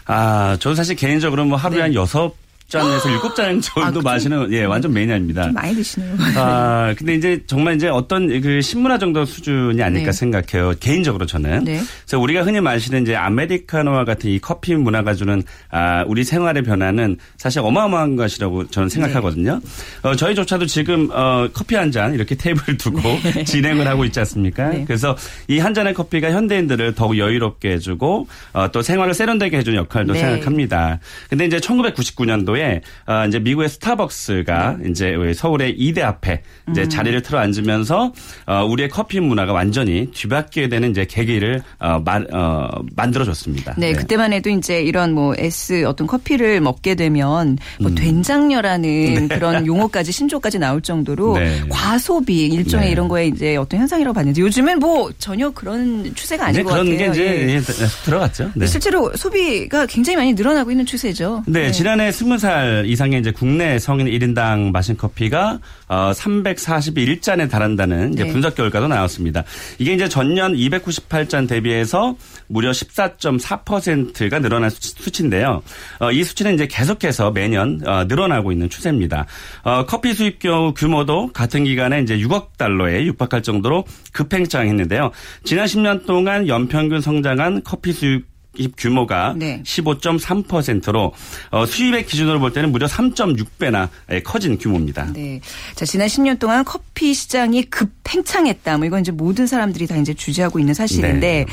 아, 0.06 0.56
저는 0.60 0.74
사실 0.76 0.96
개인적으로 0.96 1.44
뭐 1.44 1.56
하루에 1.56 1.76
네. 1.78 1.82
한 1.82 1.94
여섯 1.94 2.32
잔에서 2.70 3.10
일곱 3.10 3.34
잔 3.34 3.60
정도 3.60 3.84
아, 3.84 3.92
좀- 3.92 4.02
마시는 4.02 4.52
예, 4.52 4.64
완전 4.64 4.92
매니아입니다. 4.92 5.42
좀 5.44 5.52
많이 5.54 5.74
드시네요. 5.74 6.14
아, 6.36 6.94
근데 6.96 7.14
이제 7.14 7.42
정말 7.46 7.74
이제 7.76 7.88
어떤 7.88 8.40
그 8.40 8.60
신문화 8.62 8.98
정도 8.98 9.24
수준이 9.24 9.82
아닐까 9.82 10.06
네. 10.06 10.12
생각해요. 10.12 10.74
개인적으로 10.80 11.26
저는. 11.26 11.64
네. 11.64 11.80
그래서 12.06 12.18
우리가 12.18 12.42
흔히 12.42 12.60
마시는 12.60 13.02
이제 13.02 13.14
아메리카노와 13.16 14.04
같은 14.04 14.30
이 14.30 14.38
커피 14.38 14.74
문화가 14.74 15.14
주는 15.14 15.42
아, 15.70 16.04
우리 16.06 16.24
생활의 16.24 16.62
변화는 16.62 17.16
사실 17.36 17.60
어마어마한 17.60 18.16
것이라고 18.16 18.68
저는 18.68 18.88
생각하거든요. 18.88 19.60
어, 20.02 20.14
저희조차도 20.16 20.66
지금 20.66 21.08
어, 21.12 21.48
커피 21.52 21.74
한 21.74 21.90
잔 21.90 22.14
이렇게 22.14 22.36
테이블 22.36 22.76
두고 22.76 23.00
진행을 23.44 23.88
하고 23.88 24.04
있지 24.04 24.20
않습니까? 24.20 24.68
네. 24.70 24.84
그래서 24.86 25.16
이 25.48 25.58
한 25.58 25.74
잔의 25.74 25.92
커피가 25.92 26.30
현대인들을 26.30 26.94
더욱 26.94 27.18
여유롭게 27.18 27.72
해주고 27.72 28.28
어, 28.52 28.70
또 28.70 28.80
생활을 28.80 29.12
세련되게 29.12 29.56
해주는 29.58 29.76
역할도 29.76 30.12
네. 30.12 30.20
생각합니다. 30.20 31.00
근데 31.28 31.46
이제 31.46 31.58
1999년도에 31.58 32.59
어, 33.06 33.24
이제 33.26 33.38
미국의 33.38 33.68
스타벅스가 33.68 34.76
네. 34.80 34.90
이제 34.90 35.14
서울의 35.34 35.74
이대 35.78 36.02
앞에 36.02 36.42
이제 36.70 36.82
음. 36.82 36.88
자리를 36.88 37.22
틀어 37.22 37.38
앉으면서 37.38 38.12
어, 38.46 38.64
우리의 38.64 38.88
커피 38.88 39.20
문화가 39.20 39.52
완전히 39.52 40.10
뒤바뀌게 40.12 40.68
되는 40.68 40.90
이제 40.90 41.04
계기를 41.04 41.62
어, 41.78 42.00
마, 42.04 42.20
어, 42.32 42.68
만들어줬습니다. 42.96 43.74
네, 43.78 43.92
그때만 43.92 44.32
해도 44.32 44.50
이제 44.50 44.82
이런 44.82 45.12
뭐 45.12 45.34
S 45.36 45.84
어떤 45.84 46.06
커피를 46.06 46.60
먹게 46.60 46.94
되면 46.94 47.58
뭐 47.80 47.90
음. 47.90 47.94
된장녀라는 47.94 49.28
그런 49.28 49.66
용어까지 49.66 50.12
신조까지 50.12 50.58
나올 50.58 50.80
정도로 50.80 51.38
네. 51.38 51.60
과소비 51.68 52.46
일종의 52.46 52.86
네. 52.86 52.92
이런 52.92 53.08
거에 53.08 53.26
이제 53.26 53.56
어떤 53.56 53.80
현상이라고 53.80 54.14
봤는데 54.14 54.40
요즘은 54.40 54.78
뭐 54.78 55.10
전혀 55.18 55.50
그런 55.50 56.12
추세가 56.14 56.46
아닌 56.46 56.60
이제 56.60 56.62
것 56.62 56.70
그런 56.70 56.90
같아요. 56.90 57.12
게 57.12 57.12
이제 57.12 57.48
예. 57.48 57.54
예, 57.54 57.60
들어갔죠. 58.04 58.50
네. 58.54 58.66
실제로 58.66 59.14
소비가 59.16 59.86
굉장히 59.86 60.16
많이 60.16 60.32
늘어나고 60.34 60.70
있는 60.70 60.86
추세죠. 60.86 61.44
네, 61.46 61.70
지난해 61.70 62.10
20살 62.10 62.49
이상의 62.86 63.20
이제 63.20 63.30
국내 63.30 63.78
성인 63.78 64.06
1인당 64.06 64.72
마신 64.72 64.96
커피가 64.96 65.58
어 65.88 66.12
341잔에 66.14 67.50
달한다는 67.50 68.12
이제 68.14 68.24
네. 68.24 68.32
분석 68.32 68.54
결과도 68.54 68.88
나왔습니다. 68.88 69.44
이게 69.78 69.94
이제 69.94 70.08
전년 70.08 70.54
298잔 70.54 71.48
대비해서 71.48 72.16
무려 72.46 72.70
14.4%가 72.70 74.38
늘어난 74.40 74.70
수- 74.70 74.80
수치인데요. 74.80 75.62
어, 76.00 76.10
이 76.12 76.22
수치는 76.24 76.54
이제 76.54 76.66
계속해서 76.66 77.30
매년 77.30 77.80
어, 77.86 78.04
늘어나고 78.04 78.52
있는 78.52 78.68
추세입니다. 78.68 79.26
어, 79.62 79.84
커피 79.86 80.12
수입 80.14 80.38
규- 80.40 80.72
규모도 80.74 81.32
같은 81.32 81.64
기간에 81.64 82.00
이제 82.02 82.16
6억 82.18 82.56
달러에 82.56 83.04
육박할 83.06 83.42
정도로 83.42 83.84
급행장했는데요. 84.12 85.10
지난 85.44 85.66
10년 85.66 86.06
동안 86.06 86.48
연평균 86.48 87.00
성장한 87.00 87.62
커피 87.64 87.92
수입 87.92 88.29
수입 88.56 88.74
규모가 88.76 89.34
네. 89.36 89.62
15.3%로 89.64 91.12
어, 91.50 91.66
수입의 91.66 92.06
기준으로 92.06 92.40
볼 92.40 92.52
때는 92.52 92.72
무려 92.72 92.86
3.6배나 92.86 93.88
커진 94.24 94.58
규모입니다. 94.58 95.12
네. 95.12 95.40
자, 95.74 95.84
지난 95.84 96.08
10년 96.08 96.38
동안 96.38 96.64
커피 96.64 97.14
시장이 97.14 97.64
급팽창했다. 97.64 98.78
뭐 98.78 98.86
이건 98.86 99.00
이제 99.00 99.12
모든 99.12 99.46
사람들이 99.46 99.86
다 99.86 99.96
이제 99.96 100.14
주제하고 100.14 100.58
있는 100.58 100.74
사실인데. 100.74 101.20
네. 101.20 101.46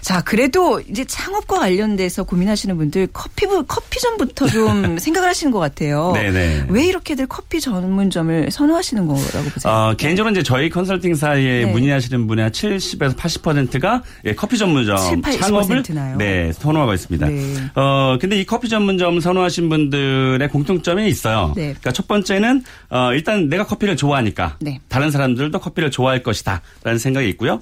자, 0.00 0.22
그래도 0.22 0.80
이제 0.80 1.04
창업과 1.04 1.58
관련돼서 1.58 2.24
고민하시는 2.24 2.76
분들 2.76 3.08
커피, 3.12 3.46
커피 3.66 4.00
전부터 4.00 4.48
좀 4.48 4.98
생각을 4.98 5.28
하시는 5.28 5.52
것 5.52 5.58
같아요. 5.58 6.12
네네. 6.14 6.66
왜 6.68 6.86
이렇게들 6.86 7.26
커피 7.26 7.60
전문점을 7.60 8.50
선호하시는 8.50 9.06
거라고 9.06 9.50
보세요? 9.50 9.72
어, 9.72 9.94
개인적으로 9.96 10.32
이제 10.32 10.42
저희 10.42 10.70
컨설팅사에 10.70 11.64
네. 11.64 11.66
문의하시는 11.66 12.26
분의 12.26 12.42
한 12.44 12.52
70에서 12.52 13.16
80%가 13.16 14.02
예, 14.24 14.34
커피 14.34 14.58
전문점 14.58 14.96
7, 14.96 15.20
80% 15.22 15.40
창업을 15.40 15.82
나요? 15.88 16.16
네, 16.16 16.35
선호하고 16.52 16.94
있습니다. 16.94 17.26
네. 17.28 17.54
어, 17.74 18.16
근데 18.20 18.38
이 18.38 18.44
커피 18.44 18.68
전문점 18.68 19.20
선호하신 19.20 19.68
분들의 19.68 20.48
공통점이 20.48 21.08
있어요. 21.08 21.52
네. 21.56 21.68
그러니까 21.68 21.92
첫 21.92 22.08
번째는 22.08 22.62
어, 22.90 23.12
일단 23.12 23.48
내가 23.48 23.64
커피를 23.64 23.96
좋아하니까 23.96 24.56
네. 24.60 24.80
다른 24.88 25.10
사람들도 25.10 25.58
커피를 25.58 25.90
좋아할 25.90 26.22
것이다라는 26.22 26.98
생각이 26.98 27.28
있고요. 27.30 27.60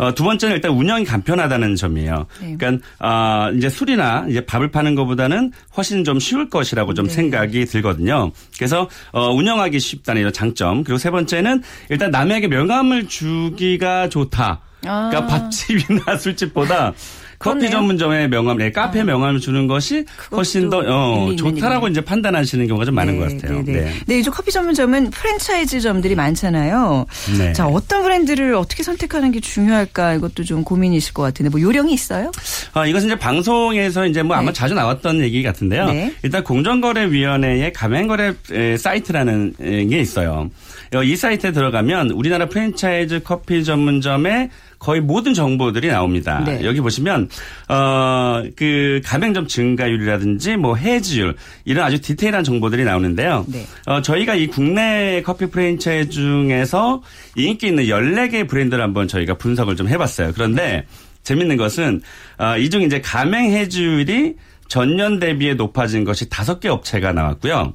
어, 0.00 0.14
두 0.14 0.24
번째는 0.24 0.56
일단 0.56 0.72
운영이 0.72 1.04
간편하다는 1.04 1.76
점이에요. 1.76 2.26
네. 2.40 2.56
그러니까 2.58 2.86
아, 2.98 3.52
이제 3.54 3.68
술이나 3.68 4.24
이제 4.30 4.40
밥을 4.46 4.70
파는 4.70 4.94
것보다는 4.94 5.52
훨씬 5.76 6.04
좀 6.04 6.18
쉬울 6.18 6.48
것이라고 6.48 6.94
좀 6.94 7.06
네. 7.06 7.12
생각이 7.12 7.66
들거든요. 7.66 8.32
그래서 8.56 8.88
어, 9.12 9.28
운영하기 9.30 9.78
쉽다는 9.78 10.22
이런 10.22 10.32
장점. 10.32 10.84
그리고 10.84 10.96
세 10.96 11.10
번째는 11.10 11.62
일단 11.90 12.10
남에게 12.10 12.48
명함을 12.48 13.08
주기가 13.08 14.08
좋다. 14.08 14.60
아. 14.86 15.10
그러니까 15.10 15.26
밥집이나 15.28 16.16
술집보다 16.16 16.94
커피. 17.40 17.70
전문점의 17.70 18.28
명함, 18.28 18.58
네, 18.58 18.70
카페 18.70 19.02
명함을 19.02 19.40
주는 19.40 19.66
것이 19.66 20.04
훨씬 20.30 20.68
더 20.68 20.82
어, 20.86 21.34
좋다라고. 21.34 21.88
이제 21.88 22.02
판단하시는 22.02 22.66
경우가 22.66 22.84
좀 22.84 22.94
많은 22.94 23.18
것 23.18 23.32
같아요. 23.32 23.62
네, 23.64 23.72
네. 23.72 23.94
네, 24.06 24.18
이쪽 24.18 24.34
커피 24.34 24.52
전문점은 24.52 25.10
프랜차이즈점들이 25.10 26.14
많잖아요. 26.14 27.06
네. 27.38 27.52
자, 27.54 27.66
어떤 27.66 28.02
브랜드를 28.02 28.54
어떻게 28.54 28.82
선택하는 28.82 29.32
게 29.32 29.40
중요할까 29.40 30.14
이것도 30.14 30.44
좀 30.44 30.62
고민이실 30.64 31.14
것 31.14 31.22
같은데 31.22 31.48
뭐 31.48 31.60
요령이 31.60 31.94
있어요? 31.94 32.30
어, 32.74 32.84
이것은 32.84 33.08
이제 33.08 33.18
방송에서 33.18 34.06
이제 34.06 34.22
뭐 34.22 34.36
아마 34.36 34.48
네. 34.48 34.52
자주 34.52 34.74
나왔던 34.74 35.20
얘기 35.22 35.42
같은데요. 35.42 35.86
네. 35.86 36.14
일단 36.22 36.44
공정거래위원회의 36.44 37.72
가맹거래 37.72 38.34
에, 38.52 38.76
사이트라는 38.76 39.54
에, 39.60 39.84
게 39.86 39.98
있어요. 39.98 40.50
어, 40.94 41.02
이 41.02 41.16
사이트에 41.16 41.52
들어가면 41.52 42.10
우리나라 42.10 42.46
프랜차이즈 42.46 43.22
커피 43.22 43.64
전문점의 43.64 44.50
거의 44.80 45.00
모든 45.00 45.34
정보들이 45.34 45.86
나옵니다. 45.88 46.42
네. 46.44 46.64
여기 46.64 46.80
보시면 46.80 47.28
어 47.68 48.42
그 48.56 49.00
가맹점 49.04 49.46
증가율이라든지 49.46 50.56
뭐 50.56 50.74
해지율 50.74 51.36
이런 51.64 51.84
아주 51.84 52.00
디테일한 52.00 52.42
정보들이 52.42 52.84
나오는데요. 52.84 53.44
네. 53.48 53.66
어 53.86 54.00
저희가 54.02 54.34
이 54.34 54.46
국내 54.46 55.22
커피 55.24 55.46
프랜차이즈 55.46 56.10
중에서 56.10 57.02
인기 57.36 57.66
있는 57.68 57.84
14개 57.84 58.48
브랜드를 58.48 58.82
한번 58.82 59.06
저희가 59.08 59.34
분석을 59.34 59.76
좀 59.76 59.88
해봤어요. 59.88 60.32
그런데 60.34 60.86
재밌는 61.22 61.56
것은 61.58 62.00
어, 62.38 62.56
이 62.56 62.70
중 62.70 62.80
이제 62.82 63.00
가맹 63.02 63.50
해지율이 63.52 64.34
전년 64.68 65.18
대비에 65.20 65.54
높아진 65.54 66.04
것이 66.04 66.28
다섯 66.30 66.58
개 66.60 66.68
업체가 66.68 67.12
나왔고요. 67.12 67.74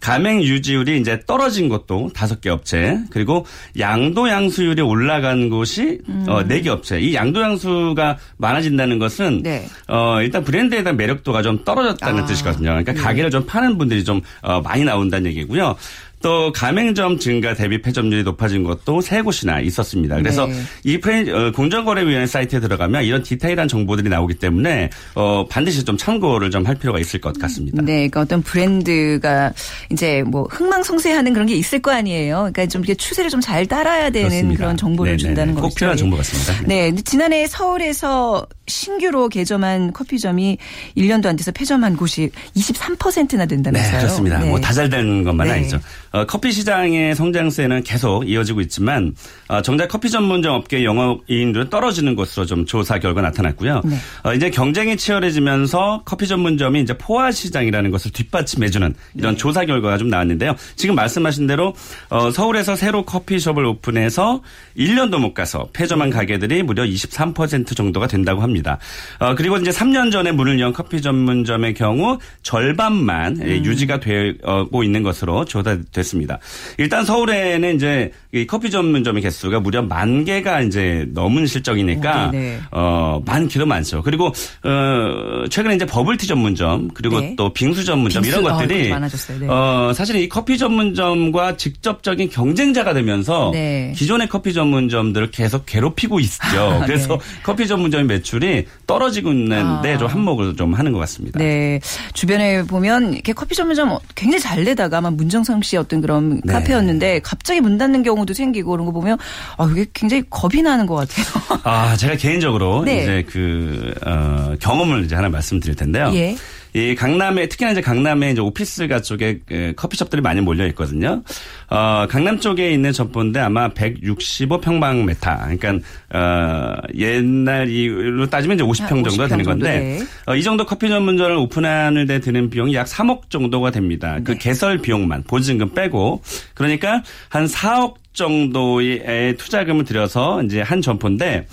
가맹 0.00 0.42
유지율이 0.42 0.98
이제 0.98 1.20
떨어진 1.26 1.68
것도 1.68 2.10
다섯 2.14 2.40
개 2.40 2.48
업체 2.50 2.98
그리고 3.10 3.46
양도 3.78 4.28
양수율이 4.28 4.80
올라간 4.82 5.50
곳이 5.50 6.00
어, 6.26 6.42
네개 6.42 6.70
업체. 6.70 6.98
이 6.98 7.14
양도 7.14 7.42
양수가 7.42 8.18
많아진다는 8.38 8.98
것은 8.98 9.42
네. 9.42 9.66
어, 9.88 10.22
일단 10.22 10.42
브랜드에 10.42 10.82
대한 10.82 10.96
매력도가 10.96 11.42
좀 11.42 11.64
떨어졌다는 11.64 12.22
아, 12.22 12.26
뜻이거든요. 12.26 12.70
그러니까 12.70 12.92
네. 12.92 13.00
가게를 13.00 13.30
좀 13.30 13.44
파는 13.44 13.78
분들이 13.78 14.02
좀 14.02 14.20
어, 14.42 14.60
많이 14.60 14.84
나온다는 14.84 15.30
얘기고요. 15.30 15.76
또 16.22 16.52
가맹점 16.52 17.18
증가 17.18 17.54
대비 17.54 17.80
폐점률이 17.82 18.22
높아진 18.24 18.62
것도 18.62 19.00
세 19.00 19.22
곳이나 19.22 19.60
있었습니다. 19.60 20.16
그래서 20.16 20.46
네. 20.46 20.54
이 20.84 20.98
프랜 21.00 21.28
어, 21.34 21.50
공정거래위원회 21.52 22.26
사이트에 22.26 22.60
들어가면 22.60 23.04
이런 23.04 23.22
디테일한 23.22 23.68
정보들이 23.68 24.08
나오기 24.08 24.34
때문에 24.34 24.90
어, 25.14 25.46
반드시 25.48 25.84
좀 25.84 25.96
참고를 25.96 26.50
좀 26.50 26.60
할 26.60 26.74
필요가 26.74 26.98
있을 26.98 27.20
것 27.22 27.38
같습니다. 27.38 27.80
네, 27.82 27.92
그러니까 28.08 28.20
어떤 28.20 28.42
브랜드가 28.42 29.52
이제 29.90 30.22
뭐 30.26 30.46
흥망성쇠하는 30.50 31.32
그런 31.32 31.46
게 31.46 31.54
있을 31.54 31.80
거 31.80 31.90
아니에요. 31.90 32.50
그러니까 32.52 32.66
좀 32.66 32.80
이렇게 32.82 32.94
추세를 32.94 33.30
좀 33.30 33.40
잘 33.40 33.64
따라야 33.66 34.10
되는 34.10 34.28
그렇습니다. 34.28 34.58
그런 34.58 34.76
정보를 34.76 35.12
네네네. 35.12 35.26
준다는 35.26 35.54
거죠. 35.54 35.68
꼭 35.68 35.74
필요한 35.74 35.96
정보 35.96 36.16
같습니다. 36.18 36.66
네, 36.68 36.88
근데 36.88 37.00
지난해 37.02 37.46
서울에서 37.46 38.46
신규로 38.66 39.28
개점한 39.30 39.92
커피점이 39.94 40.58
1년도 40.98 41.26
안 41.26 41.36
돼서 41.36 41.50
폐점한 41.50 41.96
곳이 41.96 42.30
23%나 42.54 43.46
된다면서요. 43.46 43.92
네, 43.92 43.98
그렇습니다. 43.98 44.38
네. 44.40 44.48
뭐 44.50 44.60
다 44.60 44.72
잘 44.74 44.88
되는 44.90 45.24
것만 45.24 45.46
네. 45.48 45.54
아니죠. 45.54 45.80
어, 46.12 46.24
커피 46.26 46.50
시장의 46.50 47.14
성장세는 47.14 47.84
계속 47.84 48.28
이어지고 48.28 48.60
있지만 48.62 49.14
어, 49.48 49.62
정작 49.62 49.88
커피 49.88 50.10
전문점 50.10 50.54
업계 50.54 50.84
영업이익률은 50.84 51.70
떨어지는 51.70 52.16
것으로 52.16 52.46
좀 52.46 52.66
조사 52.66 52.98
결과 52.98 53.20
나타났고요. 53.22 53.82
네. 53.84 53.96
어, 54.24 54.34
이제 54.34 54.50
경쟁이 54.50 54.96
치열해지면서 54.96 56.02
커피 56.04 56.26
전문점이 56.26 56.80
이제 56.80 56.98
포화 56.98 57.30
시장이라는 57.30 57.90
것을 57.92 58.10
뒷받침해주는 58.10 58.94
이런 59.14 59.34
네. 59.34 59.38
조사 59.38 59.64
결과가 59.64 59.98
좀 59.98 60.08
나왔는데요. 60.08 60.56
지금 60.74 60.96
말씀하신 60.96 61.46
대로 61.46 61.74
어, 62.08 62.30
서울에서 62.32 62.74
새로 62.74 63.04
커피숍을 63.04 63.64
오픈해서 63.64 64.42
1년도 64.76 65.20
못 65.20 65.32
가서 65.32 65.68
폐점한 65.72 66.10
가게들이 66.10 66.64
무려 66.64 66.82
23% 66.82 67.76
정도가 67.76 68.08
된다고 68.08 68.42
합니다. 68.42 68.78
어, 69.20 69.36
그리고 69.36 69.58
이제 69.58 69.70
3년 69.70 70.10
전에 70.10 70.32
문을 70.32 70.58
연 70.58 70.72
커피 70.72 71.00
전문점의 71.00 71.74
경우 71.74 72.18
절반만 72.42 73.42
예, 73.46 73.58
음. 73.58 73.64
유지가 73.64 74.00
되고 74.00 74.82
있는 74.82 75.04
것으로 75.04 75.44
조사됐 75.44 75.99
습니다. 76.02 76.38
일단 76.78 77.04
서울에는 77.04 77.76
이제 77.76 78.12
이 78.32 78.46
커피 78.46 78.70
전문점의 78.70 79.22
개수가 79.22 79.60
무려 79.60 79.82
만 79.82 80.24
개가 80.24 80.60
이제 80.62 81.06
넘은 81.12 81.46
실적이니까 81.46 82.26
어, 82.26 82.30
네네. 82.30 82.60
어, 82.70 83.22
많기도 83.26 83.66
많죠. 83.66 84.02
그리고 84.02 84.26
어, 84.26 85.48
최근에 85.48 85.74
이제 85.74 85.86
버블티 85.86 86.26
전문점 86.26 86.88
그리고 86.94 87.20
네. 87.20 87.34
또 87.36 87.52
빙수 87.52 87.84
전문점 87.84 88.22
빙수, 88.22 88.38
이런 88.38 88.52
아, 88.52 88.56
것들이 88.56 88.88
많아졌어요. 88.90 89.38
네. 89.38 89.46
어, 89.48 89.92
사실 89.94 90.16
이 90.16 90.28
커피 90.28 90.58
전문점과 90.58 91.56
직접적인 91.56 92.30
경쟁자가 92.30 92.94
되면서 92.94 93.50
네. 93.52 93.92
기존의 93.96 94.28
커피 94.28 94.52
전문점들을 94.52 95.30
계속 95.30 95.66
괴롭히고 95.66 96.20
있죠. 96.20 96.82
그래서 96.86 97.14
네. 97.14 97.24
커피 97.42 97.66
전문점 97.66 98.06
매출이 98.06 98.66
떨어지고 98.86 99.32
있는데 99.32 99.94
아. 99.94 99.98
좀 99.98 100.08
한몫을 100.08 100.56
좀 100.56 100.74
하는 100.74 100.92
것 100.92 100.98
같습니다. 101.00 101.38
네. 101.38 101.80
주변에 102.14 102.62
보면 102.64 103.14
이렇게 103.14 103.32
커피 103.32 103.54
전문점 103.54 103.98
굉장히 104.14 104.40
잘 104.40 104.64
되다가 104.64 105.00
막 105.00 105.14
문정성 105.14 105.62
씨 105.62 105.76
어떤 105.90 106.00
그런 106.00 106.40
네. 106.44 106.52
카페였는데 106.52 107.20
갑자기 107.20 107.60
문 107.60 107.76
닫는 107.76 108.04
경우도 108.04 108.32
생기고 108.32 108.70
그런 108.70 108.86
거 108.86 108.92
보면 108.92 109.18
아, 109.58 109.68
이게 109.72 109.86
굉장히 109.92 110.22
겁이 110.30 110.62
나는 110.62 110.86
것 110.86 110.94
같아요. 110.94 111.26
아, 111.64 111.96
제가 111.96 112.14
개인적으로 112.14 112.84
네. 112.84 113.02
이제 113.02 113.24
그, 113.28 113.92
어, 114.06 114.54
경험을 114.60 115.04
이제 115.04 115.16
하나 115.16 115.28
말씀드릴 115.28 115.74
텐데요. 115.74 116.12
예. 116.14 116.36
이 116.72 116.94
강남에, 116.94 117.48
특히나 117.48 117.72
이제 117.72 117.80
강남에 117.80 118.30
이제 118.30 118.40
오피스가 118.40 119.02
쪽에 119.02 119.40
그 119.46 119.72
커피숍들이 119.76 120.22
많이 120.22 120.40
몰려 120.40 120.66
있거든요. 120.68 121.22
어, 121.68 122.06
강남 122.08 122.38
쪽에 122.38 122.70
있는 122.72 122.92
점포인데 122.92 123.40
아마 123.40 123.68
165평방메타. 123.70 125.58
그러니까, 125.58 125.86
어, 126.12 126.76
옛날로 126.96 128.26
따지면 128.30 128.56
이제 128.56 128.64
50평 128.64 128.80
한 128.80 128.88
정도 128.88 129.10
50평 129.10 129.28
되는 129.28 129.44
정도, 129.44 129.50
건데, 129.50 129.78
네. 129.78 130.00
어, 130.26 130.36
이 130.36 130.42
정도 130.42 130.64
커피 130.64 130.88
전문점을 130.88 131.36
오픈하는 131.36 132.06
데 132.06 132.20
드는 132.20 132.50
비용이 132.50 132.74
약 132.74 132.86
3억 132.86 133.30
정도가 133.30 133.70
됩니다. 133.70 134.18
그 134.22 134.32
네. 134.32 134.38
개설 134.38 134.78
비용만, 134.78 135.24
보증금 135.24 135.74
빼고. 135.74 136.22
그러니까 136.54 137.02
한 137.28 137.46
4억 137.46 137.94
정도의 138.12 139.36
투자금을 139.36 139.84
들여서 139.84 140.42
이제 140.42 140.60
한 140.60 140.82
점포인데, 140.82 141.46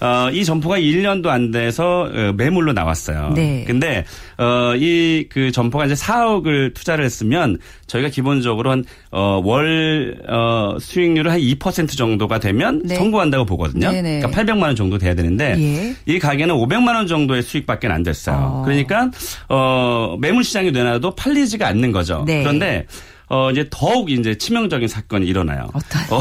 어, 0.00 0.30
이 0.32 0.44
점포가 0.44 0.78
1년도 0.78 1.26
안 1.26 1.50
돼서 1.50 2.08
어, 2.12 2.32
매물로 2.36 2.72
나왔어요. 2.72 3.32
네. 3.34 3.64
근데 3.66 4.04
어, 4.38 4.74
이 4.76 5.26
그 5.30 5.52
점포가 5.52 5.84
이제 5.86 5.94
4억을 5.94 6.74
투자를 6.74 7.04
했으면 7.04 7.58
저희가 7.86 8.08
기본적으로 8.08 8.70
한 8.70 8.84
어, 9.10 9.40
월 9.44 10.16
어, 10.28 10.76
수익률을 10.80 11.30
한 11.30 11.38
2% 11.38 11.96
정도가 11.96 12.38
되면 12.40 12.82
네. 12.84 12.94
성공한다고 12.96 13.44
보거든요. 13.44 13.90
네네. 13.90 14.20
그러니까 14.20 14.42
800만 14.42 14.62
원 14.62 14.76
정도 14.76 14.98
돼야 14.98 15.14
되는데 15.14 15.56
예. 15.58 15.94
이 16.06 16.18
가게는 16.18 16.54
500만 16.54 16.94
원 16.94 17.06
정도의 17.06 17.42
수익밖에 17.42 17.88
안 17.88 18.02
됐어요. 18.02 18.36
어. 18.36 18.62
그러니까 18.64 19.10
어, 19.48 20.16
매물 20.20 20.42
시장이 20.44 20.72
되나도 20.72 21.14
팔리지가 21.14 21.66
않는 21.68 21.92
거죠. 21.92 22.24
네. 22.26 22.42
그런데 22.42 22.86
어, 23.28 23.50
이제 23.50 23.66
더욱 23.70 24.10
이제 24.10 24.34
치명적인 24.36 24.88
사건이 24.88 25.26
일어나요. 25.26 25.68
어떤? 25.72 26.02
어, 26.10 26.18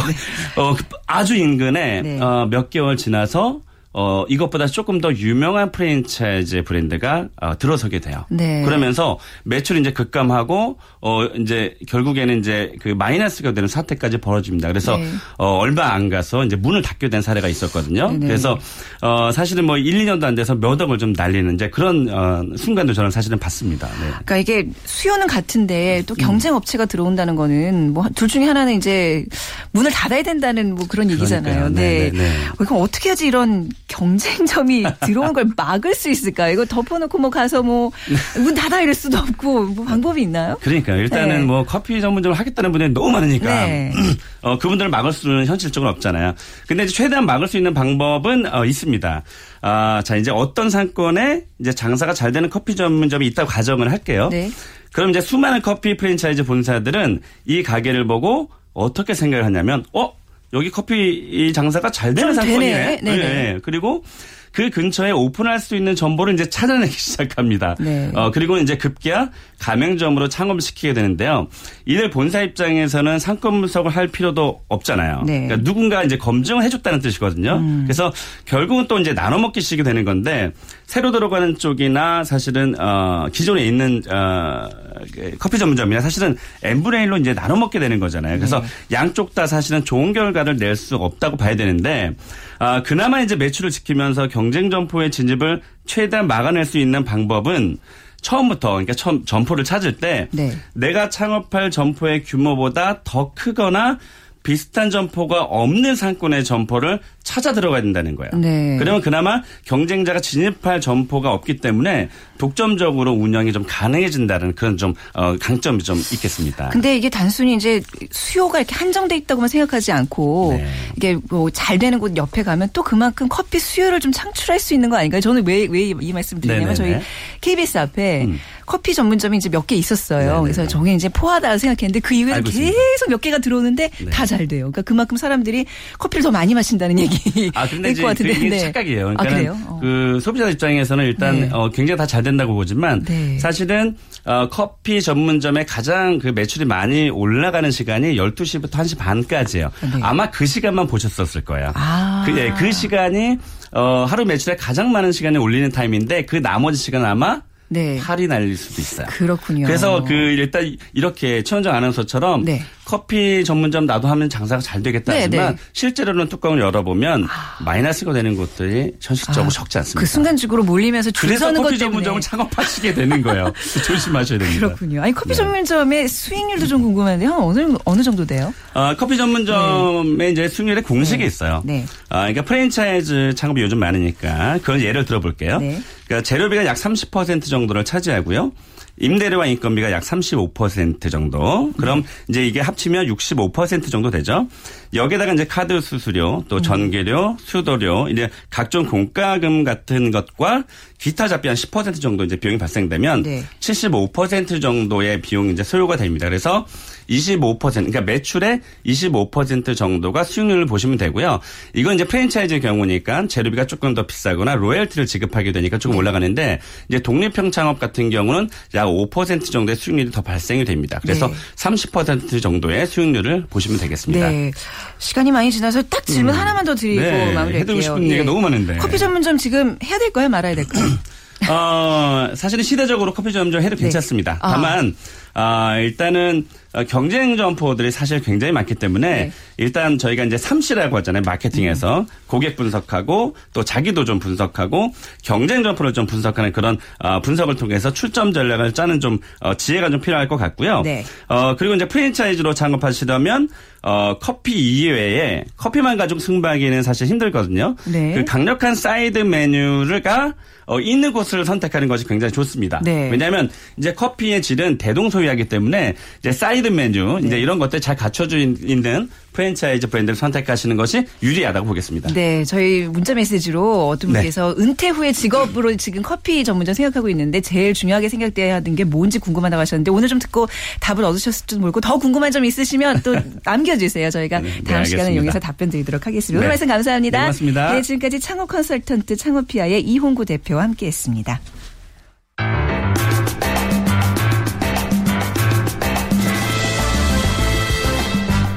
어, 0.71 0.75
아주 1.07 1.35
인근에 1.35 2.01
네. 2.03 2.19
어, 2.21 2.47
몇 2.49 2.69
개월 2.69 2.97
지나서 2.97 3.61
어, 3.91 4.23
이것보다 4.29 4.67
조금 4.67 5.01
더 5.01 5.11
유명한 5.11 5.71
프랜차이즈 5.71 6.63
브랜드가 6.63 7.27
어, 7.41 7.57
들어서게 7.57 7.99
돼요. 7.99 8.25
네. 8.29 8.61
그러면서 8.63 9.17
매출이 9.45 9.79
이제 9.79 9.91
급감하고 9.91 10.77
어, 11.01 11.25
이제 11.39 11.75
결국에는 11.87 12.37
이제 12.39 12.73
그 12.81 12.89
마이너스가 12.89 13.53
되는 13.53 13.67
사태까지 13.67 14.19
벌어집니다. 14.19 14.67
그래서 14.67 14.95
네. 14.97 15.07
어, 15.39 15.57
얼마 15.57 15.93
안 15.93 16.09
가서 16.09 16.45
이제 16.45 16.55
문을 16.55 16.83
닫게 16.83 17.09
된 17.09 17.21
사례가 17.23 17.47
있었거든요. 17.47 18.11
네네. 18.11 18.27
그래서 18.27 18.59
어, 19.01 19.31
사실은 19.31 19.65
뭐 19.65 19.77
1, 19.77 20.05
2년도 20.05 20.23
안 20.23 20.35
돼서 20.35 20.53
몇 20.53 20.79
억을 20.79 20.99
좀 20.99 21.13
날리는 21.13 21.55
이제 21.55 21.69
그런 21.69 22.07
어, 22.09 22.43
순간도 22.57 22.93
저는 22.93 23.09
사실은 23.09 23.39
봤습니다. 23.39 23.87
네. 23.87 24.07
그러니까 24.09 24.37
이게 24.37 24.67
수요는 24.85 25.25
같은데 25.25 26.03
또 26.05 26.13
경쟁 26.13 26.53
업체가 26.53 26.85
들어온다는 26.85 27.35
거는 27.35 27.93
뭐 27.93 28.05
둘 28.15 28.27
중에 28.27 28.45
하나는 28.45 28.73
이제 28.75 29.25
문을 29.71 29.91
닫아야 29.91 30.23
된다는 30.23 30.75
뭐 30.75 30.85
그런 30.89 31.09
얘기잖아요. 31.09 31.55
그러니까요. 31.55 31.69
네, 31.73 32.11
네, 32.11 32.17
네. 32.17 32.29
어, 32.57 32.65
그럼 32.65 32.81
어떻게 32.81 33.09
하지 33.09 33.27
이런 33.27 33.69
경쟁점이 33.89 34.85
들어오는 35.01 35.33
걸 35.33 35.45
막을 35.57 35.93
수 35.93 36.09
있을까? 36.09 36.47
이거 36.49 36.63
덮어놓고 36.65 37.17
뭐 37.17 37.29
가서 37.29 37.61
뭐 37.61 37.91
문 38.37 38.53
닫아 38.55 38.81
이럴 38.81 38.93
수도 38.93 39.17
없고 39.17 39.65
뭐 39.65 39.85
방법이 39.85 40.21
있나요? 40.21 40.57
그러니까 40.61 40.95
일단은 40.95 41.39
네. 41.41 41.43
뭐 41.43 41.63
커피 41.63 41.99
전문점을 42.01 42.37
하겠다는 42.37 42.71
분들이 42.71 42.89
너무 42.91 43.11
많으니까 43.11 43.45
네. 43.65 43.91
어, 44.41 44.57
그분들을 44.57 44.89
막을 44.89 45.11
수는 45.11 45.45
현실적으로 45.45 45.91
없잖아요. 45.91 46.33
근데 46.67 46.83
이제 46.85 46.93
최대한 46.93 47.25
막을 47.25 47.47
수 47.47 47.57
있는 47.57 47.73
방법은 47.73 48.53
어, 48.53 48.65
있습니다. 48.65 49.23
아, 49.61 50.01
자 50.05 50.15
이제 50.15 50.31
어떤 50.31 50.69
상권에 50.69 51.45
이제 51.59 51.73
장사가 51.73 52.13
잘 52.13 52.31
되는 52.31 52.49
커피 52.49 52.75
전문점이 52.75 53.25
있다고 53.27 53.49
가정을 53.49 53.91
할게요. 53.91 54.29
네. 54.31 54.49
그럼 54.93 55.09
이제 55.11 55.21
수많은 55.21 55.61
커피 55.61 55.97
프랜차이즈 55.97 56.43
본사들은 56.43 57.21
이 57.45 57.63
가게를 57.63 58.07
보고 58.07 58.49
어떻게 58.73 59.13
생각을 59.13 59.45
하냐면, 59.45 59.83
어 59.93 60.13
여기 60.53 60.69
커피 60.71 61.51
장사가 61.53 61.91
잘 61.91 62.13
되는 62.13 62.33
좀 62.33 62.35
상권이네. 62.35 62.97
되네. 62.97 63.01
네네. 63.01 63.17
네. 63.53 63.59
그리고 63.63 64.03
그 64.51 64.69
근처에 64.69 65.11
오픈할 65.11 65.59
수 65.59 65.75
있는 65.75 65.95
정보를 65.95 66.33
이제 66.33 66.49
찾아내기 66.49 66.91
시작합니다. 66.97 67.75
네. 67.79 68.11
어, 68.15 68.31
그리고 68.31 68.57
이제 68.57 68.77
급기야 68.77 69.29
가맹점으로 69.59 70.29
창업을 70.29 70.61
시키게 70.61 70.93
되는데요. 70.93 71.47
이들 71.85 72.09
본사 72.09 72.41
입장에서는 72.41 73.19
상권 73.19 73.59
분석을 73.61 73.91
할 73.95 74.07
필요도 74.07 74.61
없잖아요. 74.67 75.23
네. 75.25 75.39
음. 75.39 75.47
그러니까 75.47 75.63
누군가 75.63 76.03
이제 76.03 76.17
검증을 76.17 76.63
해줬다는 76.63 76.99
뜻이거든요. 76.99 77.61
그래서 77.83 78.11
결국은 78.45 78.87
또 78.87 78.97
이제 78.99 79.13
나눠 79.13 79.37
먹기식이 79.39 79.83
되는 79.83 80.05
건데 80.05 80.51
새로 80.85 81.11
들어가는 81.11 81.57
쪽이나 81.57 82.23
사실은 82.23 82.73
어, 82.79 83.27
기존에 83.31 83.63
있는 83.65 84.01
어, 84.09 84.69
그 85.13 85.35
커피 85.37 85.57
전문점이나 85.59 86.01
사실은 86.01 86.35
1로 86.63 87.19
이제 87.19 87.33
나눠 87.33 87.57
먹게 87.57 87.79
되는 87.79 87.99
거잖아요. 87.99 88.37
그래서 88.37 88.61
네. 88.61 88.67
양쪽 88.91 89.35
다 89.35 89.45
사실은 89.45 89.85
좋은 89.85 90.13
결과를 90.13 90.57
낼 90.57 90.79
수 90.79 90.95
없다고 90.95 91.35
봐야 91.35 91.55
되는데 91.57 92.15
아, 92.59 92.83
그나마 92.83 93.21
이제 93.21 93.35
매출을 93.35 93.71
지키면서 93.71 94.27
경쟁 94.27 94.69
점포의 94.69 95.11
진입을 95.11 95.61
최대한 95.85 96.27
막아낼 96.27 96.65
수 96.65 96.77
있는 96.77 97.05
방법은 97.05 97.77
처음부터 98.21 98.71
그러니까 98.71 98.93
처음 98.93 99.23
점포를 99.25 99.63
찾을 99.63 99.97
때 99.97 100.27
네. 100.31 100.51
내가 100.73 101.09
창업할 101.09 101.71
점포의 101.71 102.23
규모보다 102.23 103.01
더 103.03 103.31
크거나 103.33 103.97
비슷한 104.43 104.89
점포가 104.89 105.43
없는 105.43 105.95
상권의 105.95 106.43
점포를 106.43 106.99
찾아 107.23 107.53
들어가야 107.53 107.81
된다는 107.81 108.15
거예요. 108.15 108.31
네. 108.35 108.77
그러면 108.79 109.01
그나마 109.01 109.41
경쟁자가 109.65 110.19
진입할 110.21 110.81
점포가 110.81 111.31
없기 111.31 111.57
때문에 111.57 112.09
독점적으로 112.39 113.11
운영이 113.11 113.51
좀 113.51 113.63
가능해진다는 113.67 114.55
그런 114.55 114.77
좀 114.77 114.93
어, 115.13 115.35
강점이 115.39 115.83
좀 115.83 115.97
있겠습니다. 116.13 116.69
근데 116.69 116.95
이게 116.95 117.09
단순히 117.09 117.55
이제 117.55 117.81
수요가 118.11 118.59
이렇게 118.59 118.73
한정돼 118.75 119.17
있다고만 119.17 119.49
생각하지 119.49 119.91
않고 119.91 120.53
네. 120.57 120.65
이게 120.95 121.17
뭐 121.29 121.49
잘 121.51 121.77
되는 121.77 121.99
곳 121.99 122.15
옆에 122.15 122.41
가면 122.43 122.69
또 122.73 122.81
그만큼 122.81 123.27
커피 123.29 123.59
수요를 123.59 123.99
좀 123.99 124.11
창출할 124.11 124.59
수 124.59 124.73
있는 124.73 124.89
거 124.89 124.97
아닌가요? 124.97 125.19
저는 125.21 125.45
왜 125.45 125.67
왜 125.67 125.89
이 126.01 126.13
말씀 126.13 126.39
드리냐면 126.39 126.73
저희. 126.75 126.95
KBS 127.41 127.77
앞에 127.77 128.23
음. 128.25 128.39
커피 128.69 128.93
전문점이 128.93 129.37
이제 129.37 129.49
몇 129.49 129.65
개 129.65 129.75
있었어요. 129.75 130.19
네네네. 130.19 130.41
그래서 130.41 130.67
저게 130.67 130.93
이제 130.93 131.09
포하다 131.09 131.57
생각했는데 131.57 131.99
그 131.99 132.13
이후에. 132.13 132.41
계속 132.41 133.09
몇 133.09 133.19
개가 133.19 133.39
들어오는데 133.39 133.89
네. 133.99 134.09
다잘 134.09 134.47
돼요. 134.47 134.71
그러니까 134.71 134.83
그만큼 134.83 135.17
사람들이 135.17 135.65
커피를 135.97 136.23
더 136.23 136.31
많이 136.31 136.53
마신다는 136.53 136.97
얘기. 136.99 137.51
아, 137.55 137.67
근데 137.67 137.91
이제 137.91 138.01
것 138.01 138.09
같은데. 138.09 138.33
그게 138.33 138.49
네. 138.49 138.59
착각이에요. 138.59 139.09
아, 139.09 139.13
그러니까 139.13 139.35
그래요? 139.35 139.57
어. 139.67 139.79
그 139.81 140.19
소비자 140.21 140.47
입장에서는 140.49 141.03
일단 141.05 141.39
네. 141.41 141.49
어, 141.51 141.69
굉장히 141.69 141.97
다 141.97 142.05
잘 142.05 142.23
된다고 142.23 142.53
보지만 142.55 143.03
네. 143.05 143.37
사실은 143.39 143.95
어, 144.25 144.47
커피 144.49 145.01
전문점에 145.01 145.65
가장 145.65 146.19
그 146.19 146.27
매출이 146.27 146.65
많이 146.65 147.09
올라가는 147.09 147.69
시간이 147.71 148.15
12시부터 148.15 148.71
1시 148.71 148.97
반까지예요. 148.97 149.71
네. 149.81 149.99
아마 150.01 150.29
그 150.29 150.45
시간만 150.45 150.87
보셨었을 150.87 151.41
거예요. 151.43 151.71
아. 151.75 152.23
그, 152.25 152.37
예, 152.37 152.51
그 152.57 152.71
시간이 152.71 153.37
어, 153.71 154.05
하루 154.07 154.25
매출에 154.25 154.55
가장 154.55 154.91
많은 154.91 155.11
시간을 155.11 155.39
올리는 155.39 155.69
타임인데 155.71 156.25
그 156.25 156.37
나머지 156.37 156.77
시간은 156.77 157.05
아마 157.05 157.41
네. 157.69 157.97
팔이 157.99 158.27
날릴 158.27 158.57
수도 158.57 158.81
있어요. 158.81 159.07
그렇군요. 159.09 159.65
그래서 159.65 160.03
그 160.03 160.13
일단 160.13 160.75
이렇게 160.93 161.43
최원정 161.43 161.73
아나운서처럼 161.73 162.43
네. 162.43 162.61
커피 162.85 163.43
전문점 163.43 163.85
나도 163.85 164.07
하면 164.07 164.29
장사가 164.29 164.61
잘 164.61 164.81
되겠다 164.81 165.13
네, 165.13 165.21
하지만 165.25 165.55
네. 165.55 165.61
실제로는 165.73 166.27
뚜껑을 166.27 166.59
열어보면 166.59 167.27
마이너스가 167.63 168.13
되는 168.13 168.35
곳들이 168.35 168.93
현실적으로 168.99 169.45
아, 169.45 169.49
적지 169.49 169.77
않습니다. 169.77 169.99
그 169.99 170.05
순간적으로 170.07 170.63
몰리면서 170.63 171.11
줄 171.11 171.29
그래서 171.29 171.45
서는 171.45 171.61
것 171.61 171.67
커피 171.69 171.77
때문에. 171.77 172.03
전문점을 172.03 172.21
창업하시게 172.21 172.93
되는 172.95 173.21
거예요. 173.21 173.53
조심하셔야 173.85 174.39
됩니다. 174.39 174.65
그렇군요. 174.67 175.03
아니 175.03 175.13
커피 175.13 175.29
네. 175.29 175.35
전문점의 175.35 176.07
수익률도 176.07 176.65
좀 176.65 176.81
궁금한데 176.81 177.25
한 177.25 177.39
어느 177.39 177.75
어느 177.85 178.01
정도 178.01 178.25
돼요? 178.25 178.51
어, 178.73 178.95
커피 178.97 179.17
전문점의 179.17 180.31
이제 180.31 180.47
수익률의 180.47 180.81
공식이 180.83 181.23
있어요. 181.23 181.61
네. 181.65 181.85
아, 182.09 182.21
그러니까 182.21 182.41
프랜차이즈 182.43 183.33
창업이 183.35 183.61
요즘 183.61 183.77
많으니까 183.77 184.57
그런 184.63 184.81
예를 184.81 185.05
들어볼게요. 185.05 185.59
네. 185.59 185.79
그러니까 186.09 186.23
재료비가 186.23 186.65
약 186.65 186.75
30% 186.75 187.45
정도를 187.45 187.85
차지하고요. 187.85 188.51
임대료와 188.97 189.45
인건비가 189.45 189.91
약 189.91 190.01
35% 190.01 191.11
정도. 191.11 191.71
그럼 191.77 192.03
이제 192.27 192.45
이게 192.45 192.59
합치면 192.59 193.05
65% 193.05 193.91
정도 193.91 194.09
되죠. 194.09 194.47
여기에다가 194.93 195.33
이제 195.33 195.45
카드 195.45 195.79
수수료, 195.79 196.39
음. 196.39 196.43
또 196.49 196.61
전기료, 196.61 197.37
수도료, 197.39 198.09
이제 198.09 198.27
각종 198.49 198.87
공과금 198.87 199.63
같은 199.63 200.09
것과 200.09 200.63
기타 200.97 201.27
잡비 201.27 201.47
한 201.47 201.55
10% 201.55 202.01
정도 202.01 202.23
이제 202.23 202.35
비용이 202.35 202.57
발생되면 202.57 203.23
네. 203.23 203.43
75% 203.59 204.61
정도의 204.61 205.21
비용이 205.21 205.53
이제 205.53 205.63
소요가 205.63 205.95
됩니다. 205.95 206.25
그래서 206.27 206.65
25% 207.09 207.73
그러니까 207.73 208.01
매출의 208.01 208.61
25% 208.85 209.75
정도가 209.75 210.23
수익률을 210.23 210.65
보시면 210.65 210.97
되고요. 210.97 211.39
이건 211.73 211.95
이제 211.95 212.03
프랜차이즈의 212.03 212.61
경우니까 212.61 213.27
재료비가 213.27 213.65
조금 213.65 213.93
더 213.93 214.05
비싸거나 214.05 214.55
로열티를 214.55 215.05
지급하게 215.05 215.51
되니까 215.51 215.77
조금 215.77 215.95
네. 215.95 215.99
올라가는데 215.99 216.59
이제 216.87 216.99
독립형 216.99 217.51
창업 217.51 217.79
같은 217.79 218.09
경우는 218.09 218.49
약 218.75 218.85
5% 218.85 219.51
정도의 219.51 219.75
수익률이 219.75 220.11
더 220.11 220.21
발생이 220.21 220.65
됩니다. 220.65 220.99
그래서 221.01 221.27
네. 221.27 221.33
30% 221.55 222.41
정도의 222.41 222.87
수익률을 222.87 223.45
보시면 223.49 223.79
되겠습니다. 223.79 224.29
네. 224.29 224.51
시간이 224.97 225.31
많이 225.31 225.51
지나서 225.51 225.81
딱 225.83 226.05
질문 226.05 226.33
하나만 226.33 226.65
더 226.65 226.75
드리고 226.75 227.01
네, 227.01 227.33
마무리할게요. 227.33 227.59
해드리고 227.59 227.81
싶은 227.81 228.03
예. 228.03 228.07
얘기가 228.09 228.23
너무 228.25 228.41
많은데. 228.41 228.77
커피 228.77 228.97
전문점 228.97 229.37
지금 229.37 229.77
해야 229.83 229.97
될까요? 229.97 230.29
말아야 230.29 230.55
될까요? 230.55 230.85
어, 231.49 232.29
사실은 232.35 232.63
시대적으로 232.63 233.13
커피 233.13 233.31
전문점 233.31 233.61
해도 233.61 233.75
네. 233.75 233.83
괜찮습니다. 233.83 234.37
아. 234.41 234.51
다만, 234.51 234.95
아, 235.33 235.77
일단은 235.77 236.45
어, 236.68 236.68
경쟁 236.87 237.35
점포들이 237.35 237.91
사실 237.91 238.21
굉장히 238.21 238.53
많기 238.53 238.75
때문에 238.75 239.09
네. 239.09 239.31
일단 239.57 239.97
저희가 239.97 240.23
이제 240.23 240.35
3C라고 240.35 240.93
하잖아요. 240.93 241.23
마케팅에서 241.25 242.05
고객 242.27 242.55
분석하고 242.55 243.35
또 243.53 243.63
자기도 243.63 244.05
좀 244.05 244.19
분석하고 244.19 244.93
경쟁 245.23 245.63
점포를 245.63 245.93
좀 245.93 246.05
분석하는 246.05 246.51
그런 246.51 246.77
어, 246.99 247.21
분석을 247.21 247.55
통해서 247.55 247.91
출점 247.91 248.31
전략을 248.31 248.73
짜는 248.73 248.99
좀 248.99 249.17
어, 249.39 249.55
지혜가 249.55 249.89
좀 249.89 249.99
필요할 249.99 250.27
것 250.27 250.37
같고요. 250.37 250.81
네. 250.81 251.03
어, 251.27 251.55
그리고 251.57 251.73
이제 251.73 251.87
프랜차이즈로 251.87 252.53
창업하시려면 252.53 253.49
어, 253.81 254.17
커피 254.19 254.51
이외에 254.81 255.45
커피만 255.57 255.97
가지고 255.97 256.19
승부하기는 256.19 256.83
사실 256.83 257.07
힘들거든요. 257.07 257.75
네. 257.85 258.13
그 258.13 258.25
강력한 258.25 258.75
사이드 258.75 259.19
메뉴가 259.19 260.33
어, 260.69 260.79
있는 260.79 261.11
곳을 261.11 261.45
선택하는 261.45 261.87
것이 261.87 262.07
굉장히 262.07 262.31
좋습니다. 262.31 262.79
네. 262.83 263.09
왜냐하면 263.09 263.49
이제 263.77 263.91
커피의 263.93 264.41
질은 264.41 264.77
대동소이하기 264.77 265.45
때문에 265.45 265.95
이제 266.19 266.31
사이드 266.31 266.67
메뉴 266.75 267.19
이제 267.23 267.39
이런 267.39 267.59
것들 267.59 267.81
잘 267.81 267.95
갖춰져 267.95 268.37
있는 268.37 269.09
프랜차이즈 269.33 269.87
브랜드를 269.87 270.15
선택하시는 270.15 270.75
것이 270.75 271.05
유리하다고 271.21 271.67
보겠습니다. 271.67 272.11
네, 272.13 272.43
저희 272.45 272.87
문자 272.87 273.13
메시지로 273.13 273.87
어떤 273.87 274.11
네. 274.11 274.19
분께서 274.19 274.55
은퇴 274.57 274.89
후에 274.89 275.11
직업으로 275.11 275.75
지금 275.77 276.01
커피 276.01 276.43
전문점 276.43 276.73
생각하고 276.73 277.09
있는데 277.09 277.39
제일 277.41 277.73
중요하게 277.73 278.09
생각돼야 278.09 278.55
하는 278.55 278.75
게 278.75 278.83
뭔지 278.83 279.19
궁금하다고 279.19 279.61
하셨는데 279.61 279.91
오늘 279.91 280.07
좀 280.07 280.19
듣고 280.19 280.47
답을 280.81 281.03
얻으셨을지도 281.03 281.59
모르고 281.61 281.79
더 281.81 281.97
궁금한 281.97 282.31
점 282.31 282.43
있으시면 282.43 283.01
또 283.03 283.15
남겨주세요. 283.45 284.09
저희가 284.09 284.39
네, 284.39 284.49
다음 284.63 284.83
네, 284.83 284.89
시간을. 284.89 285.13
이용해서 285.13 285.39
답변 285.39 285.69
드리도록 285.69 286.07
하겠습니다. 286.07 286.39
오늘 286.39 286.47
네. 286.47 286.49
말씀 286.49 286.67
감사합니다. 286.67 287.17
네, 287.17 287.23
고맙습니다. 287.25 287.73
네, 287.73 287.81
지금까지 287.81 288.19
창업 288.19 288.47
컨설턴트 288.49 289.15
창업피아의 289.15 289.81
이홍구 289.81 290.25
대표와 290.25 290.63
함께했습니다. 290.63 291.39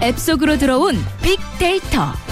앱 0.03 0.19
속으로 0.19 0.59
들어온 0.59 0.97
빅데이터. 1.23 2.32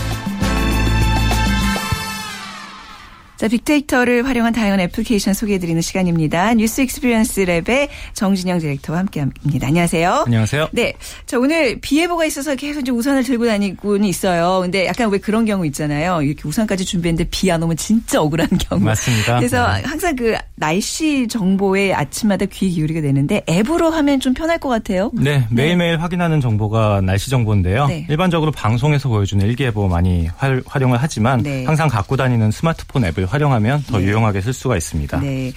자, 3.40 3.48
빅데이터를 3.48 4.26
활용한 4.28 4.52
다양한 4.52 4.80
애플리케이션 4.80 5.32
소개해드리는 5.32 5.80
시간입니다. 5.80 6.52
뉴스 6.52 6.82
익스피리언스 6.82 7.46
랩의 7.46 7.88
정진영 8.12 8.58
디렉터와 8.58 8.98
함께합니다. 8.98 9.66
안녕하세요. 9.66 10.24
안녕하세요. 10.26 10.68
네. 10.72 10.92
자, 11.24 11.38
오늘 11.38 11.80
비 11.80 12.00
예보가 12.00 12.26
있어서 12.26 12.54
계속 12.54 12.80
이제 12.80 12.92
우산을 12.92 13.22
들고 13.22 13.46
다니고는 13.46 14.04
있어요. 14.04 14.58
근데 14.60 14.84
약간 14.86 15.08
왜 15.10 15.16
그런 15.16 15.46
경우 15.46 15.64
있잖아요. 15.64 16.20
이렇게 16.20 16.46
우산까지 16.46 16.84
준비했는데 16.84 17.30
비 17.30 17.50
안 17.50 17.62
오면 17.62 17.78
진짜 17.78 18.20
억울한 18.20 18.46
경우. 18.58 18.82
맞습니다. 18.84 19.38
그래서 19.38 19.72
네. 19.72 19.82
항상 19.86 20.14
그 20.16 20.36
날씨 20.56 21.26
정보에 21.26 21.94
아침마다 21.94 22.44
귀 22.44 22.68
기울이게 22.68 23.00
되는데 23.00 23.42
앱으로 23.48 23.88
하면 23.90 24.20
좀 24.20 24.34
편할 24.34 24.58
것 24.58 24.68
같아요. 24.68 25.10
네, 25.14 25.46
매일매일 25.50 25.98
확인하는 26.02 26.42
정보가 26.42 27.00
날씨 27.00 27.30
정보인데요. 27.30 27.86
네. 27.86 28.06
일반적으로 28.10 28.52
방송에서 28.52 29.08
보여주는 29.08 29.44
일기예보 29.46 29.88
많이 29.88 30.26
활, 30.36 30.62
활용을 30.66 30.98
하지만 31.00 31.42
네. 31.42 31.64
항상 31.64 31.88
갖고 31.88 32.18
다니는 32.18 32.50
스마트폰 32.50 33.06
앱을 33.06 33.29
활용하면 33.30 33.84
더 33.86 34.02
유용하게 34.02 34.40
쓸 34.40 34.52
수가 34.52 34.76
있습니다. 34.76 35.20
네. 35.20 35.52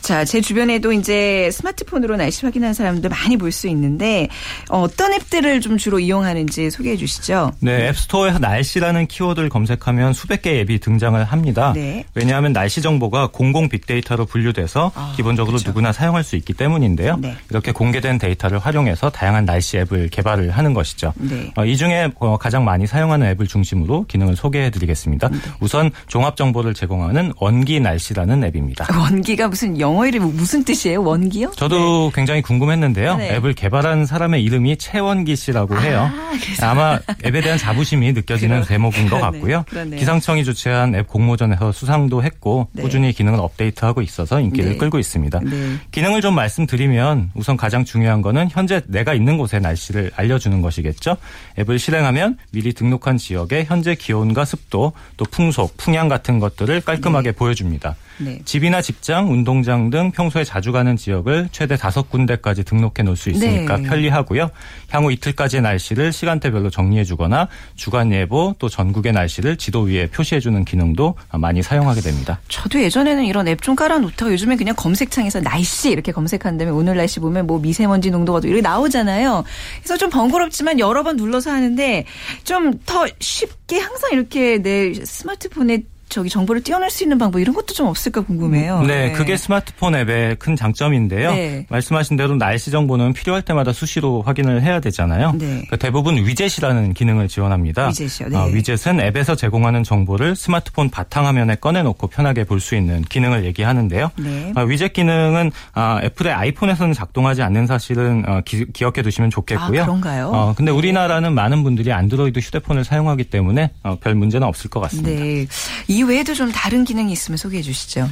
자, 0.00 0.24
제 0.24 0.40
주변에도 0.40 0.92
이제 0.92 1.50
스마트폰으로 1.52 2.16
날씨 2.16 2.44
확인하는 2.44 2.74
사람들 2.74 3.08
많이 3.10 3.36
볼 3.38 3.54
수 3.54 3.68
있는데 3.68 4.28
어, 4.68 4.80
어떤 4.80 5.12
앱들을 5.12 5.60
좀 5.60 5.78
주로 5.78 6.00
이용하는지 6.00 6.70
소개해 6.70 6.96
주시죠. 6.96 7.52
네, 7.60 7.88
앱스토어에 7.88 8.38
날씨라는 8.40 9.06
키워드를 9.06 9.48
검색하면 9.48 10.12
수백 10.12 10.42
개의 10.42 10.60
앱이 10.62 10.80
등장을 10.80 11.22
합니다. 11.22 11.72
네. 11.74 12.04
왜냐하면 12.14 12.52
날씨 12.52 12.82
정보가 12.82 13.28
공공 13.28 13.68
빅데이터로 13.68 14.26
분류돼서 14.26 14.90
아, 14.96 15.12
기본적으로 15.16 15.52
그렇죠. 15.54 15.68
누구나 15.70 15.92
사용할 15.92 16.24
수 16.24 16.34
있기 16.34 16.52
때문인데요. 16.54 17.16
네. 17.18 17.36
이렇게 17.48 17.70
공개된 17.70 18.18
데이터를 18.18 18.58
활용해서 18.58 19.10
다양한 19.10 19.44
날씨 19.44 19.78
앱을 19.78 20.08
개발을 20.08 20.50
하는 20.50 20.74
것이죠. 20.74 21.12
네. 21.16 21.52
어, 21.56 21.64
이 21.64 21.76
중에 21.76 22.08
어, 22.18 22.36
가장 22.36 22.64
많이 22.64 22.88
사용하는 22.88 23.28
앱을 23.28 23.46
중심으로 23.46 24.06
기능을 24.08 24.34
소개해 24.34 24.70
드리겠습니다. 24.70 25.28
네. 25.28 25.38
우선 25.60 25.92
종합 26.08 26.36
정보를 26.36 26.74
제공하는 26.74 27.13
원기 27.38 27.80
날씨라는 27.80 28.44
앱입니다. 28.44 28.86
원기가 28.98 29.48
무슨 29.48 29.78
영어 29.80 30.06
이름 30.06 30.34
무슨 30.36 30.64
뜻이에요? 30.64 31.02
원기요? 31.02 31.52
저도 31.56 32.10
굉장히 32.14 32.42
궁금했는데요. 32.42 33.16
네. 33.16 33.34
앱을 33.36 33.54
개발한 33.54 34.06
사람의 34.06 34.42
이름이 34.42 34.76
최원기 34.78 35.36
씨라고 35.36 35.78
해요. 35.80 36.10
그래서- 36.42 36.66
아마 36.66 36.98
앱에 37.24 37.40
대한 37.40 37.58
자부심이 37.58 38.12
느껴지는 38.12 38.56
그러- 38.56 38.66
제목인 38.66 39.08
것 39.08 39.16
그러네, 39.16 39.38
같고요. 39.38 39.64
그러네요. 39.68 39.98
기상청이 39.98 40.44
주최한 40.44 40.94
앱 40.94 41.06
공모전에서 41.08 41.72
수상도 41.72 42.22
했고 42.22 42.68
네. 42.72 42.82
꾸준히 42.82 43.12
기능을 43.12 43.38
업데이트하고 43.40 44.02
있어서 44.02 44.40
인기를 44.40 44.70
네. 44.72 44.76
끌고 44.76 44.98
있습니다. 44.98 45.40
네. 45.40 45.76
기능을 45.92 46.20
좀 46.20 46.34
말씀드리면 46.34 47.30
우선 47.34 47.56
가장 47.56 47.84
중요한 47.84 48.22
거는 48.22 48.48
현재 48.50 48.80
내가 48.86 49.14
있는 49.14 49.36
곳의 49.38 49.60
날씨를 49.60 50.10
알려주는 50.16 50.60
것이겠죠. 50.62 51.16
앱을 51.58 51.78
실행하면 51.78 52.36
미리 52.50 52.72
등록한 52.72 53.16
지역의 53.18 53.66
현재 53.66 53.94
기온과 53.94 54.44
습도 54.44 54.92
또 55.16 55.24
풍속, 55.30 55.76
풍향 55.76 56.08
같은 56.08 56.38
것들을 56.38 56.80
깔끔하게 56.80 57.03
깔끔하게 57.04 57.32
보여줍니다. 57.32 57.96
네. 58.18 58.38
집이나 58.44 58.80
직장, 58.80 59.30
운동장 59.30 59.90
등 59.90 60.10
평소에 60.12 60.44
자주 60.44 60.72
가는 60.72 60.96
지역을 60.96 61.48
최대 61.52 61.76
다섯 61.76 62.08
군데까지 62.10 62.64
등록해 62.64 63.02
놓을 63.04 63.16
수 63.16 63.30
있으니까 63.30 63.76
네. 63.76 63.82
편리하고요. 63.82 64.50
향후 64.90 65.12
이틀까지의 65.12 65.62
날씨를 65.62 66.12
시간대별로 66.12 66.70
정리해 66.70 67.04
주거나 67.04 67.48
주간 67.74 68.12
예보 68.12 68.54
또 68.58 68.68
전국의 68.68 69.12
날씨를 69.12 69.56
지도 69.56 69.82
위에 69.82 70.06
표시해 70.06 70.40
주는 70.40 70.64
기능도 70.64 71.14
많이 71.32 71.62
사용하게 71.62 72.00
됩니다. 72.00 72.40
저도 72.48 72.80
예전에는 72.80 73.24
이런 73.24 73.48
앱 73.48 73.64
좀 73.64 73.74
깔아 73.76 73.98
놓다가 73.98 74.30
요즘에 74.30 74.56
그냥 74.56 74.74
검색창에서 74.76 75.40
날씨 75.40 75.90
이렇게 75.90 76.12
검색한 76.12 76.58
다음에 76.58 76.70
오늘 76.70 76.96
날씨 76.96 77.18
보면 77.20 77.46
뭐 77.46 77.58
미세먼지 77.58 78.10
농도가 78.10 78.40
이렇게 78.44 78.60
나오잖아요. 78.60 79.42
그래서 79.78 79.96
좀 79.96 80.10
번거롭지만 80.10 80.78
여러 80.78 81.02
번 81.02 81.16
눌러서 81.16 81.50
하는데 81.50 82.04
좀 82.44 82.74
더 82.86 83.06
쉽게 83.18 83.78
항상 83.78 84.10
이렇게 84.12 84.58
내 84.58 84.92
스마트폰에 84.92 85.82
저기 86.14 86.30
정보를 86.30 86.62
띄워낼 86.62 86.90
수 86.90 87.02
있는 87.02 87.18
방법 87.18 87.40
이런 87.40 87.56
것도 87.56 87.74
좀 87.74 87.88
없을까 87.88 88.20
궁금해요. 88.20 88.82
네, 88.82 89.10
그게 89.10 89.36
스마트폰 89.36 89.96
앱의 89.96 90.36
큰 90.36 90.54
장점인데요. 90.54 91.32
네. 91.34 91.66
말씀하신 91.68 92.16
대로 92.16 92.36
날씨 92.36 92.70
정보는 92.70 93.14
필요할 93.14 93.42
때마다 93.42 93.72
수시로 93.72 94.22
확인을 94.22 94.62
해야 94.62 94.78
되잖아요. 94.78 95.32
네. 95.32 95.46
그러니까 95.46 95.76
대부분 95.76 96.16
위젯이라는 96.16 96.94
기능을 96.94 97.26
지원합니다. 97.26 97.88
위젯이요? 97.88 98.28
네. 98.28 98.36
어, 98.36 98.44
위젯은 98.46 99.00
앱에서 99.00 99.34
제공하는 99.34 99.82
정보를 99.82 100.36
스마트폰 100.36 100.88
바탕화면에 100.88 101.56
꺼내놓고 101.56 102.06
편하게 102.06 102.44
볼 102.44 102.60
수 102.60 102.76
있는 102.76 103.02
기능을 103.02 103.44
얘기하는데요. 103.46 104.12
네. 104.16 104.52
어, 104.56 104.60
위젯 104.62 104.92
기능은 104.92 105.50
아, 105.72 106.00
애플의 106.04 106.32
아이폰에서는 106.32 106.94
작동하지 106.94 107.42
않는 107.42 107.66
사실은 107.66 108.22
어, 108.28 108.40
기, 108.44 108.64
억해 108.84 109.02
두시면 109.02 109.30
좋겠고요. 109.30 109.82
아, 109.82 109.84
그런가요? 109.84 110.28
어, 110.32 110.54
근데 110.56 110.70
우리나라는 110.70 111.34
많은 111.34 111.64
분들이 111.64 111.92
안드로이드 111.92 112.38
휴대폰을 112.38 112.84
사용하기 112.84 113.24
때문에 113.24 113.70
어, 113.82 113.98
별 114.00 114.14
문제는 114.14 114.46
없을 114.46 114.70
것 114.70 114.78
같습니다. 114.78 115.10
네. 115.10 115.46
이 115.88 116.03
외에도 116.04 116.34
좀 116.34 116.52
다른 116.52 116.84
기능이 116.84 117.12
있으면 117.12 117.36
소개해 117.36 117.62
주시죠. 117.62 118.08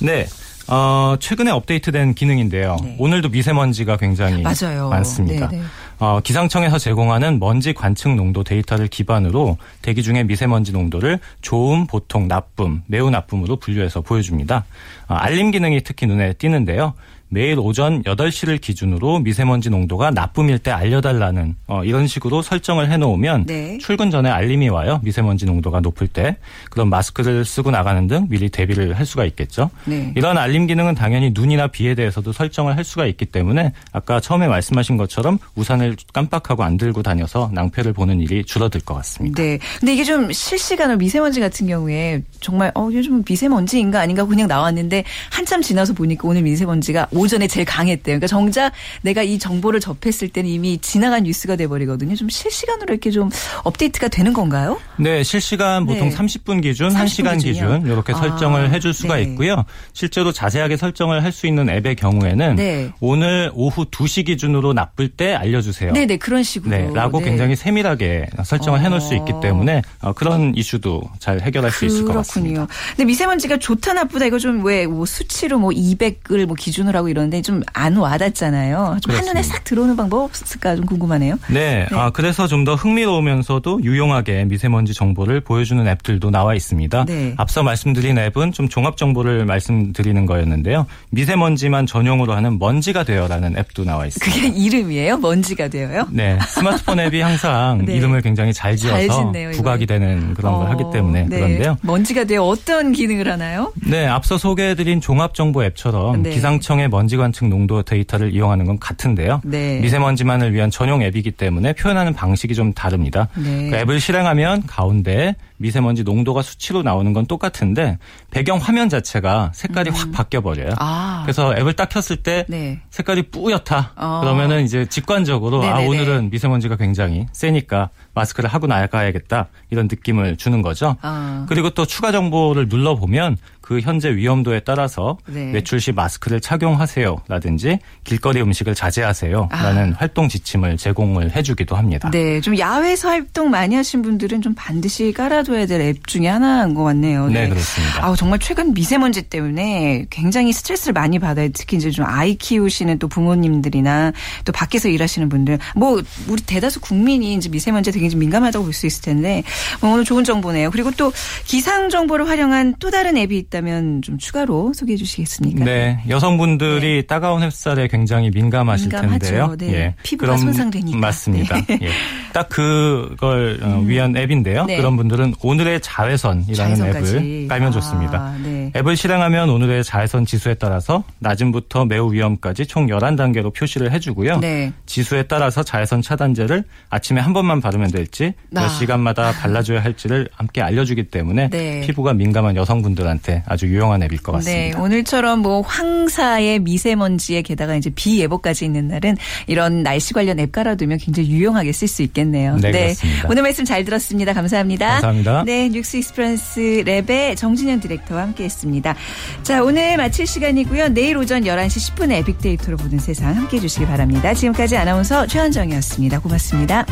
네. 0.00 0.26
어, 0.66 1.16
최근에 1.20 1.50
업데이트된 1.50 2.14
기능인데요. 2.14 2.76
네. 2.82 2.96
오늘도 2.98 3.28
미세먼지가 3.28 3.98
굉장히 3.98 4.42
맞아요. 4.42 4.88
많습니다. 4.88 5.48
네, 5.48 5.58
네. 5.58 5.62
어, 5.98 6.20
기상청에서 6.24 6.78
제공하는 6.78 7.38
먼지 7.38 7.72
관측 7.74 8.14
농도 8.14 8.42
데이터를 8.42 8.88
기반으로 8.88 9.58
대기 9.82 10.02
중에 10.02 10.24
미세먼지 10.24 10.72
농도를 10.72 11.20
좋음, 11.42 11.86
보통, 11.86 12.28
나쁨, 12.28 12.82
매우 12.86 13.10
나쁨으로 13.10 13.56
분류해서 13.56 14.00
보여줍니다. 14.00 14.64
어, 15.08 15.14
알림 15.14 15.50
기능이 15.50 15.82
특히 15.82 16.06
눈에 16.06 16.32
띄는데요. 16.32 16.94
매일 17.28 17.58
오전 17.58 18.02
8시를 18.04 18.60
기준으로 18.60 19.18
미세먼지 19.20 19.70
농도가 19.70 20.10
나쁨일 20.10 20.58
때 20.58 20.70
알려달라는 20.70 21.56
어, 21.66 21.84
이런 21.84 22.06
식으로 22.06 22.42
설정을 22.42 22.90
해놓으면 22.90 23.46
네. 23.46 23.78
출근 23.78 24.10
전에 24.10 24.30
알림이 24.30 24.68
와요. 24.68 25.00
미세먼지 25.02 25.46
농도가 25.46 25.80
높을 25.80 26.06
때. 26.06 26.36
그럼 26.70 26.90
마스크를 26.90 27.44
쓰고 27.44 27.70
나가는 27.70 28.06
등 28.06 28.28
미리 28.28 28.48
대비를 28.48 28.96
할 28.98 29.06
수가 29.06 29.24
있겠죠. 29.24 29.70
네. 29.84 30.12
이런 30.16 30.38
알림 30.38 30.66
기능은 30.66 30.94
당연히 30.94 31.32
눈이나 31.34 31.66
비에 31.66 31.94
대해서도 31.94 32.32
설정을 32.32 32.76
할 32.76 32.84
수가 32.84 33.06
있기 33.06 33.26
때문에 33.26 33.72
아까 33.92 34.20
처음에 34.20 34.46
말씀하신 34.46 34.96
것처럼 34.96 35.38
우산을 35.56 35.96
깜빡하고 36.12 36.62
안 36.62 36.76
들고 36.76 37.02
다녀서 37.02 37.50
낭패를 37.52 37.92
보는 37.92 38.20
일이 38.20 38.44
줄어들 38.44 38.80
것 38.80 38.94
같습니다. 38.94 39.42
네. 39.42 39.58
근데 39.80 39.94
이게 39.94 40.04
좀 40.04 40.30
실시간으로 40.30 40.98
미세먼지 40.98 41.40
같은 41.40 41.66
경우에 41.66 42.22
정말 42.40 42.70
어 42.74 42.88
요즘 42.92 43.24
미세먼지인가 43.28 44.00
아닌가 44.00 44.24
그냥 44.24 44.46
나왔는데 44.46 45.04
한참 45.30 45.62
지나서 45.62 45.94
보니까 45.94 46.28
오늘 46.28 46.42
미세먼지가 46.42 47.08
오전에 47.14 47.46
제일 47.46 47.64
강했대요. 47.66 48.14
그러니까 48.18 48.26
정작 48.26 48.72
내가 49.02 49.22
이 49.22 49.38
정보를 49.38 49.80
접했을 49.80 50.28
때는 50.28 50.50
이미 50.50 50.78
지나간 50.78 51.22
뉴스가 51.24 51.56
돼 51.56 51.66
버리거든요. 51.66 52.14
좀 52.16 52.28
실시간으로 52.28 52.92
이렇게 52.94 53.10
좀 53.10 53.30
업데이트가 53.64 54.08
되는 54.08 54.32
건가요? 54.32 54.80
네, 54.96 55.22
실시간 55.22 55.86
보통 55.86 56.08
네. 56.08 56.16
30분 56.16 56.62
기준, 56.62 56.88
30분 56.88 57.04
1시간 57.04 57.34
기준이요? 57.42 57.78
기준 57.80 57.86
이렇게 57.92 58.12
아, 58.12 58.16
설정을 58.16 58.72
해줄 58.72 58.92
수가 58.94 59.16
네. 59.16 59.22
있고요. 59.22 59.64
실제로 59.92 60.32
자세하게 60.32 60.76
설정을 60.76 61.22
할 61.22 61.34
수 61.34 61.48
있는 61.48 61.68
앱의 61.68 61.96
경우에는 61.96 62.54
네. 62.54 62.92
오늘 63.00 63.50
오후 63.54 63.84
2시 63.86 64.24
기준으로 64.26 64.72
나쁠 64.72 65.08
때 65.08 65.34
알려주세요. 65.34 65.92
네, 65.92 66.06
네. 66.06 66.16
그런 66.16 66.44
식으로. 66.44 66.70
네, 66.70 66.88
라고 66.94 67.18
네. 67.18 67.24
굉장히 67.24 67.56
세밀하게 67.56 68.26
설정을 68.44 68.78
어. 68.78 68.82
해놓을 68.82 69.00
수 69.00 69.14
있기 69.16 69.32
때문에 69.42 69.82
어, 70.00 70.12
그런 70.12 70.54
이슈도 70.54 71.02
잘 71.18 71.40
해결할 71.40 71.72
수 71.72 71.84
있을 71.86 72.04
것 72.04 72.12
같습니다. 72.14 72.66
그렇군요. 72.66 72.66
근데 72.90 73.04
미세먼지가 73.04 73.56
좋다 73.58 73.94
나쁘다 73.94 74.26
이거 74.26 74.38
좀 74.38 74.62
왜 74.64 74.86
뭐 74.86 75.04
수치로 75.06 75.58
뭐 75.58 75.70
200을 75.70 76.46
뭐 76.46 76.54
기준으로 76.54 76.96
하고 76.98 77.03
이러는데 77.08 77.42
좀 77.42 77.62
안 77.72 77.96
와닿잖아요. 77.96 78.98
좀 79.02 79.14
한눈에. 79.14 79.42
싹 79.42 79.64
들어오는 79.64 79.96
방법 79.96 80.22
없을까 80.24 80.76
좀 80.76 80.86
궁금하네요. 80.86 81.38
네, 81.48 81.86
아, 81.92 82.10
그래서 82.10 82.46
좀 82.46 82.64
더 82.64 82.74
흥미로우면서도 82.76 83.82
유용하게 83.82 84.44
미세먼지 84.46 84.94
정보를 84.94 85.40
보여주는 85.42 85.86
앱들도 85.86 86.30
나와 86.30 86.54
있습니다. 86.54 87.04
네. 87.04 87.34
앞서 87.36 87.62
말씀드린 87.62 88.16
앱은 88.18 88.52
좀 88.52 88.68
종합 88.70 88.96
정보를 88.96 89.44
말씀드리는 89.44 90.24
거였는데요. 90.24 90.86
미세먼지만 91.10 91.84
전용으로 91.86 92.32
하는 92.34 92.58
먼지가 92.58 93.04
되어라는 93.04 93.58
앱도 93.58 93.84
나와 93.84 94.06
있습니다. 94.06 94.34
그게 94.34 94.48
이름이에요? 94.58 95.18
먼지가 95.18 95.68
되어요? 95.68 96.06
네, 96.10 96.38
스마트폰 96.48 97.00
앱이 97.00 97.20
항상 97.20 97.82
네. 97.84 97.96
이름을 97.96 98.22
굉장히 98.22 98.52
잘잘 98.54 98.76
지어서 99.06 99.24
짓네요, 99.26 99.50
이거. 99.50 99.58
부각이 99.58 99.84
되는 99.86 100.32
그런 100.34 100.54
걸 100.54 100.66
어, 100.66 100.70
하기 100.70 100.84
때문에 100.92 101.26
네. 101.28 101.36
그런데요. 101.36 101.76
먼지가 101.82 102.24
되어 102.24 102.44
어떤 102.44 102.92
기능을 102.92 103.30
하나요? 103.30 103.72
네, 103.86 104.06
앞서 104.06 104.38
소개해드린 104.38 105.00
종합 105.02 105.34
정보 105.34 105.62
앱처럼 105.64 106.22
네. 106.22 106.30
기상청의 106.30 106.88
먼지 106.94 107.16
관측 107.16 107.48
농도 107.48 107.82
데이터를 107.82 108.32
이용하는 108.32 108.66
건 108.66 108.78
같은데요. 108.78 109.40
네. 109.42 109.80
미세먼지만을 109.80 110.54
위한 110.54 110.70
전용 110.70 111.02
앱이기 111.02 111.32
때문에 111.32 111.72
표현하는 111.72 112.14
방식이 112.14 112.54
좀 112.54 112.72
다릅니다. 112.72 113.26
네. 113.34 113.70
그 113.70 113.76
앱을 113.76 113.98
실행하면 113.98 114.66
가운데 114.68 115.34
미세먼지 115.56 116.04
농도가 116.04 116.40
수치로 116.42 116.82
나오는 116.82 117.12
건 117.12 117.26
똑같은데 117.26 117.98
배경 118.30 118.58
화면 118.58 118.88
자체가 118.88 119.50
색깔이 119.54 119.90
확 119.90 120.12
바뀌어 120.12 120.40
버려요. 120.40 120.68
음. 120.68 120.76
아. 120.78 121.22
그래서 121.24 121.52
앱을 121.56 121.72
딱 121.72 121.88
켰을 121.88 122.22
때 122.22 122.44
네. 122.48 122.80
색깔이 122.90 123.30
뿌옇다. 123.30 123.92
어. 123.96 124.20
그러면은 124.22 124.62
이제 124.62 124.86
직관적으로 124.86 125.64
아 125.64 125.78
네네네. 125.78 125.88
오늘은 125.88 126.30
미세먼지가 126.30 126.76
굉장히 126.76 127.26
세니까 127.32 127.90
마스크를 128.14 128.48
하고 128.48 128.68
나가야겠다 128.68 129.48
이런 129.70 129.88
느낌을 129.90 130.36
주는 130.36 130.62
거죠. 130.62 130.96
아. 131.02 131.46
그리고 131.48 131.70
또 131.70 131.86
추가 131.86 132.12
정보를 132.12 132.68
눌러 132.68 132.94
보면 132.94 133.36
그 133.64 133.80
현재 133.80 134.14
위험도에 134.14 134.60
따라서 134.60 135.16
네. 135.26 135.50
외출 135.52 135.80
시 135.80 135.90
마스크를 135.90 136.38
착용하세요라든지 136.38 137.78
길거리 138.04 138.42
음식을 138.42 138.74
자제하세요라는 138.74 139.94
활동 139.94 140.28
지침을 140.28 140.76
제공을 140.76 141.34
해주기도 141.34 141.74
합니다. 141.74 142.08
아. 142.08 142.10
네, 142.10 142.42
좀 142.42 142.58
야외에서 142.58 143.08
활동 143.08 143.48
많이 143.48 143.74
하신 143.74 144.02
분들은 144.02 144.42
좀 144.42 144.54
반드시 144.54 145.12
깔아둬야 145.12 145.64
될 145.64 145.80
앱 145.80 146.06
중에 146.06 146.26
하나인 146.28 146.74
것 146.74 146.84
같네요. 146.84 147.28
네, 147.28 147.48
그렇습니다. 147.48 148.04
아우 148.04 148.16
정말 148.16 148.38
최근 148.38 148.74
미세먼지 148.74 149.22
때문에 149.22 150.06
굉장히 150.10 150.52
스트레스를 150.52 150.92
많이 150.92 151.18
받아요. 151.18 151.48
특히 151.54 151.78
이제 151.78 151.90
좀 151.90 152.04
아이 152.06 152.34
키우시는 152.34 152.98
또 152.98 153.08
부모님들이나 153.08 154.12
또 154.44 154.52
밖에서 154.52 154.88
일하시는 154.90 155.28
분들, 155.30 155.58
뭐 155.74 156.02
우리 156.28 156.42
대다수 156.42 156.80
국민이 156.80 157.34
이제 157.34 157.48
미세먼지에 157.48 157.92
되게 157.94 158.10
좀 158.10 158.20
민감하다고 158.20 158.62
볼 158.66 158.74
수 158.74 158.86
있을 158.86 159.02
텐데 159.02 159.42
뭐 159.80 159.92
오늘 159.92 160.04
좋은 160.04 160.22
정보네요. 160.24 160.70
그리고 160.70 160.90
또 160.90 161.12
기상 161.44 161.88
정보를 161.88 162.28
활용한 162.28 162.74
또 162.78 162.90
다른 162.90 163.16
앱이 163.16 163.38
있다면 163.54 164.02
좀 164.02 164.18
추가로 164.18 164.72
소개해 164.74 164.96
주시겠습니까? 164.96 165.64
네, 165.64 166.00
여성분들이 166.08 167.06
따가운 167.06 167.42
햇살에 167.42 167.86
굉장히 167.86 168.30
민감하실 168.30 168.88
민감하죠. 168.88 169.18
텐데요. 169.18 169.56
네. 169.58 169.94
피부가 170.02 170.36
손상되니까. 170.36 170.98
맞습니다. 170.98 171.60
네. 171.66 171.78
예. 171.82 171.88
딱 172.32 172.48
그걸 172.48 173.60
어, 173.62 173.82
위한 173.86 174.16
앱인데요. 174.16 174.64
네. 174.64 174.76
그런 174.76 174.96
분들은 174.96 175.34
오늘의 175.40 175.80
자외선이라는 175.80 176.74
자외선까지. 176.76 177.16
앱을 177.16 177.48
깔면 177.48 177.68
아, 177.68 177.70
좋습니다. 177.70 178.34
네. 178.42 178.72
앱을 178.74 178.96
실행하면 178.96 179.48
오늘의 179.50 179.84
자외선 179.84 180.26
지수에 180.26 180.54
따라서 180.54 181.04
낮음부터 181.20 181.84
매우 181.84 182.12
위험까지 182.12 182.66
총 182.66 182.88
11단계로 182.88 183.54
표시를 183.54 183.92
해주고요. 183.92 184.40
네. 184.40 184.72
지수에 184.86 185.24
따라서 185.24 185.62
자외선 185.62 186.02
차단제를 186.02 186.64
아침에 186.90 187.20
한 187.20 187.32
번만 187.32 187.60
바르면 187.60 187.92
될지 187.92 188.32
몇 188.50 188.62
아. 188.64 188.68
시간마다 188.68 189.32
발라줘야 189.32 189.82
할지를 189.84 190.28
함께 190.32 190.60
알려주기 190.60 191.04
때문에 191.04 191.50
네. 191.50 191.80
피부가 191.82 192.12
민감한 192.14 192.56
여성분들한테 192.56 193.43
아주 193.46 193.66
유용한 193.66 194.02
앱일 194.02 194.22
것 194.22 194.32
같습니다. 194.32 194.78
네, 194.78 194.82
오늘처럼 194.82 195.40
뭐 195.40 195.60
황사에 195.60 196.58
미세먼지에 196.60 197.42
게다가 197.42 197.76
이제 197.76 197.90
비 197.94 198.20
예보까지 198.20 198.64
있는 198.64 198.88
날은 198.88 199.16
이런 199.46 199.82
날씨 199.82 200.14
관련 200.14 200.38
앱 200.40 200.52
깔아두면 200.52 200.98
굉장히 200.98 201.30
유용하게 201.30 201.72
쓸 201.72 201.88
수 201.88 202.02
있겠네요. 202.02 202.56
네, 202.56 202.70
그렇습니다. 202.70 203.28
오늘 203.30 203.42
말씀 203.42 203.64
잘 203.64 203.84
들었습니다. 203.84 204.32
감사합니다. 204.32 204.88
감사합니다. 205.00 205.44
네, 205.44 205.68
뉴스 205.68 205.96
익스피리언스 205.96 206.84
랩의 206.86 207.36
정진현 207.36 207.80
디렉터와 207.80 208.22
함께했습니다. 208.22 208.94
자, 209.42 209.62
오늘 209.62 209.96
마칠 209.96 210.26
시간이고요. 210.26 210.88
내일 210.88 211.16
오전 211.16 211.42
11시 211.42 211.94
10분에 211.94 212.24
빅데이터로 212.24 212.76
보는 212.76 212.98
세상 212.98 213.36
함께해 213.36 213.60
주시기 213.60 213.86
바랍니다. 213.86 214.34
지금까지 214.34 214.76
아나운서 214.76 215.26
최현정이었습니다. 215.26 216.20
고맙습니다. 216.20 216.86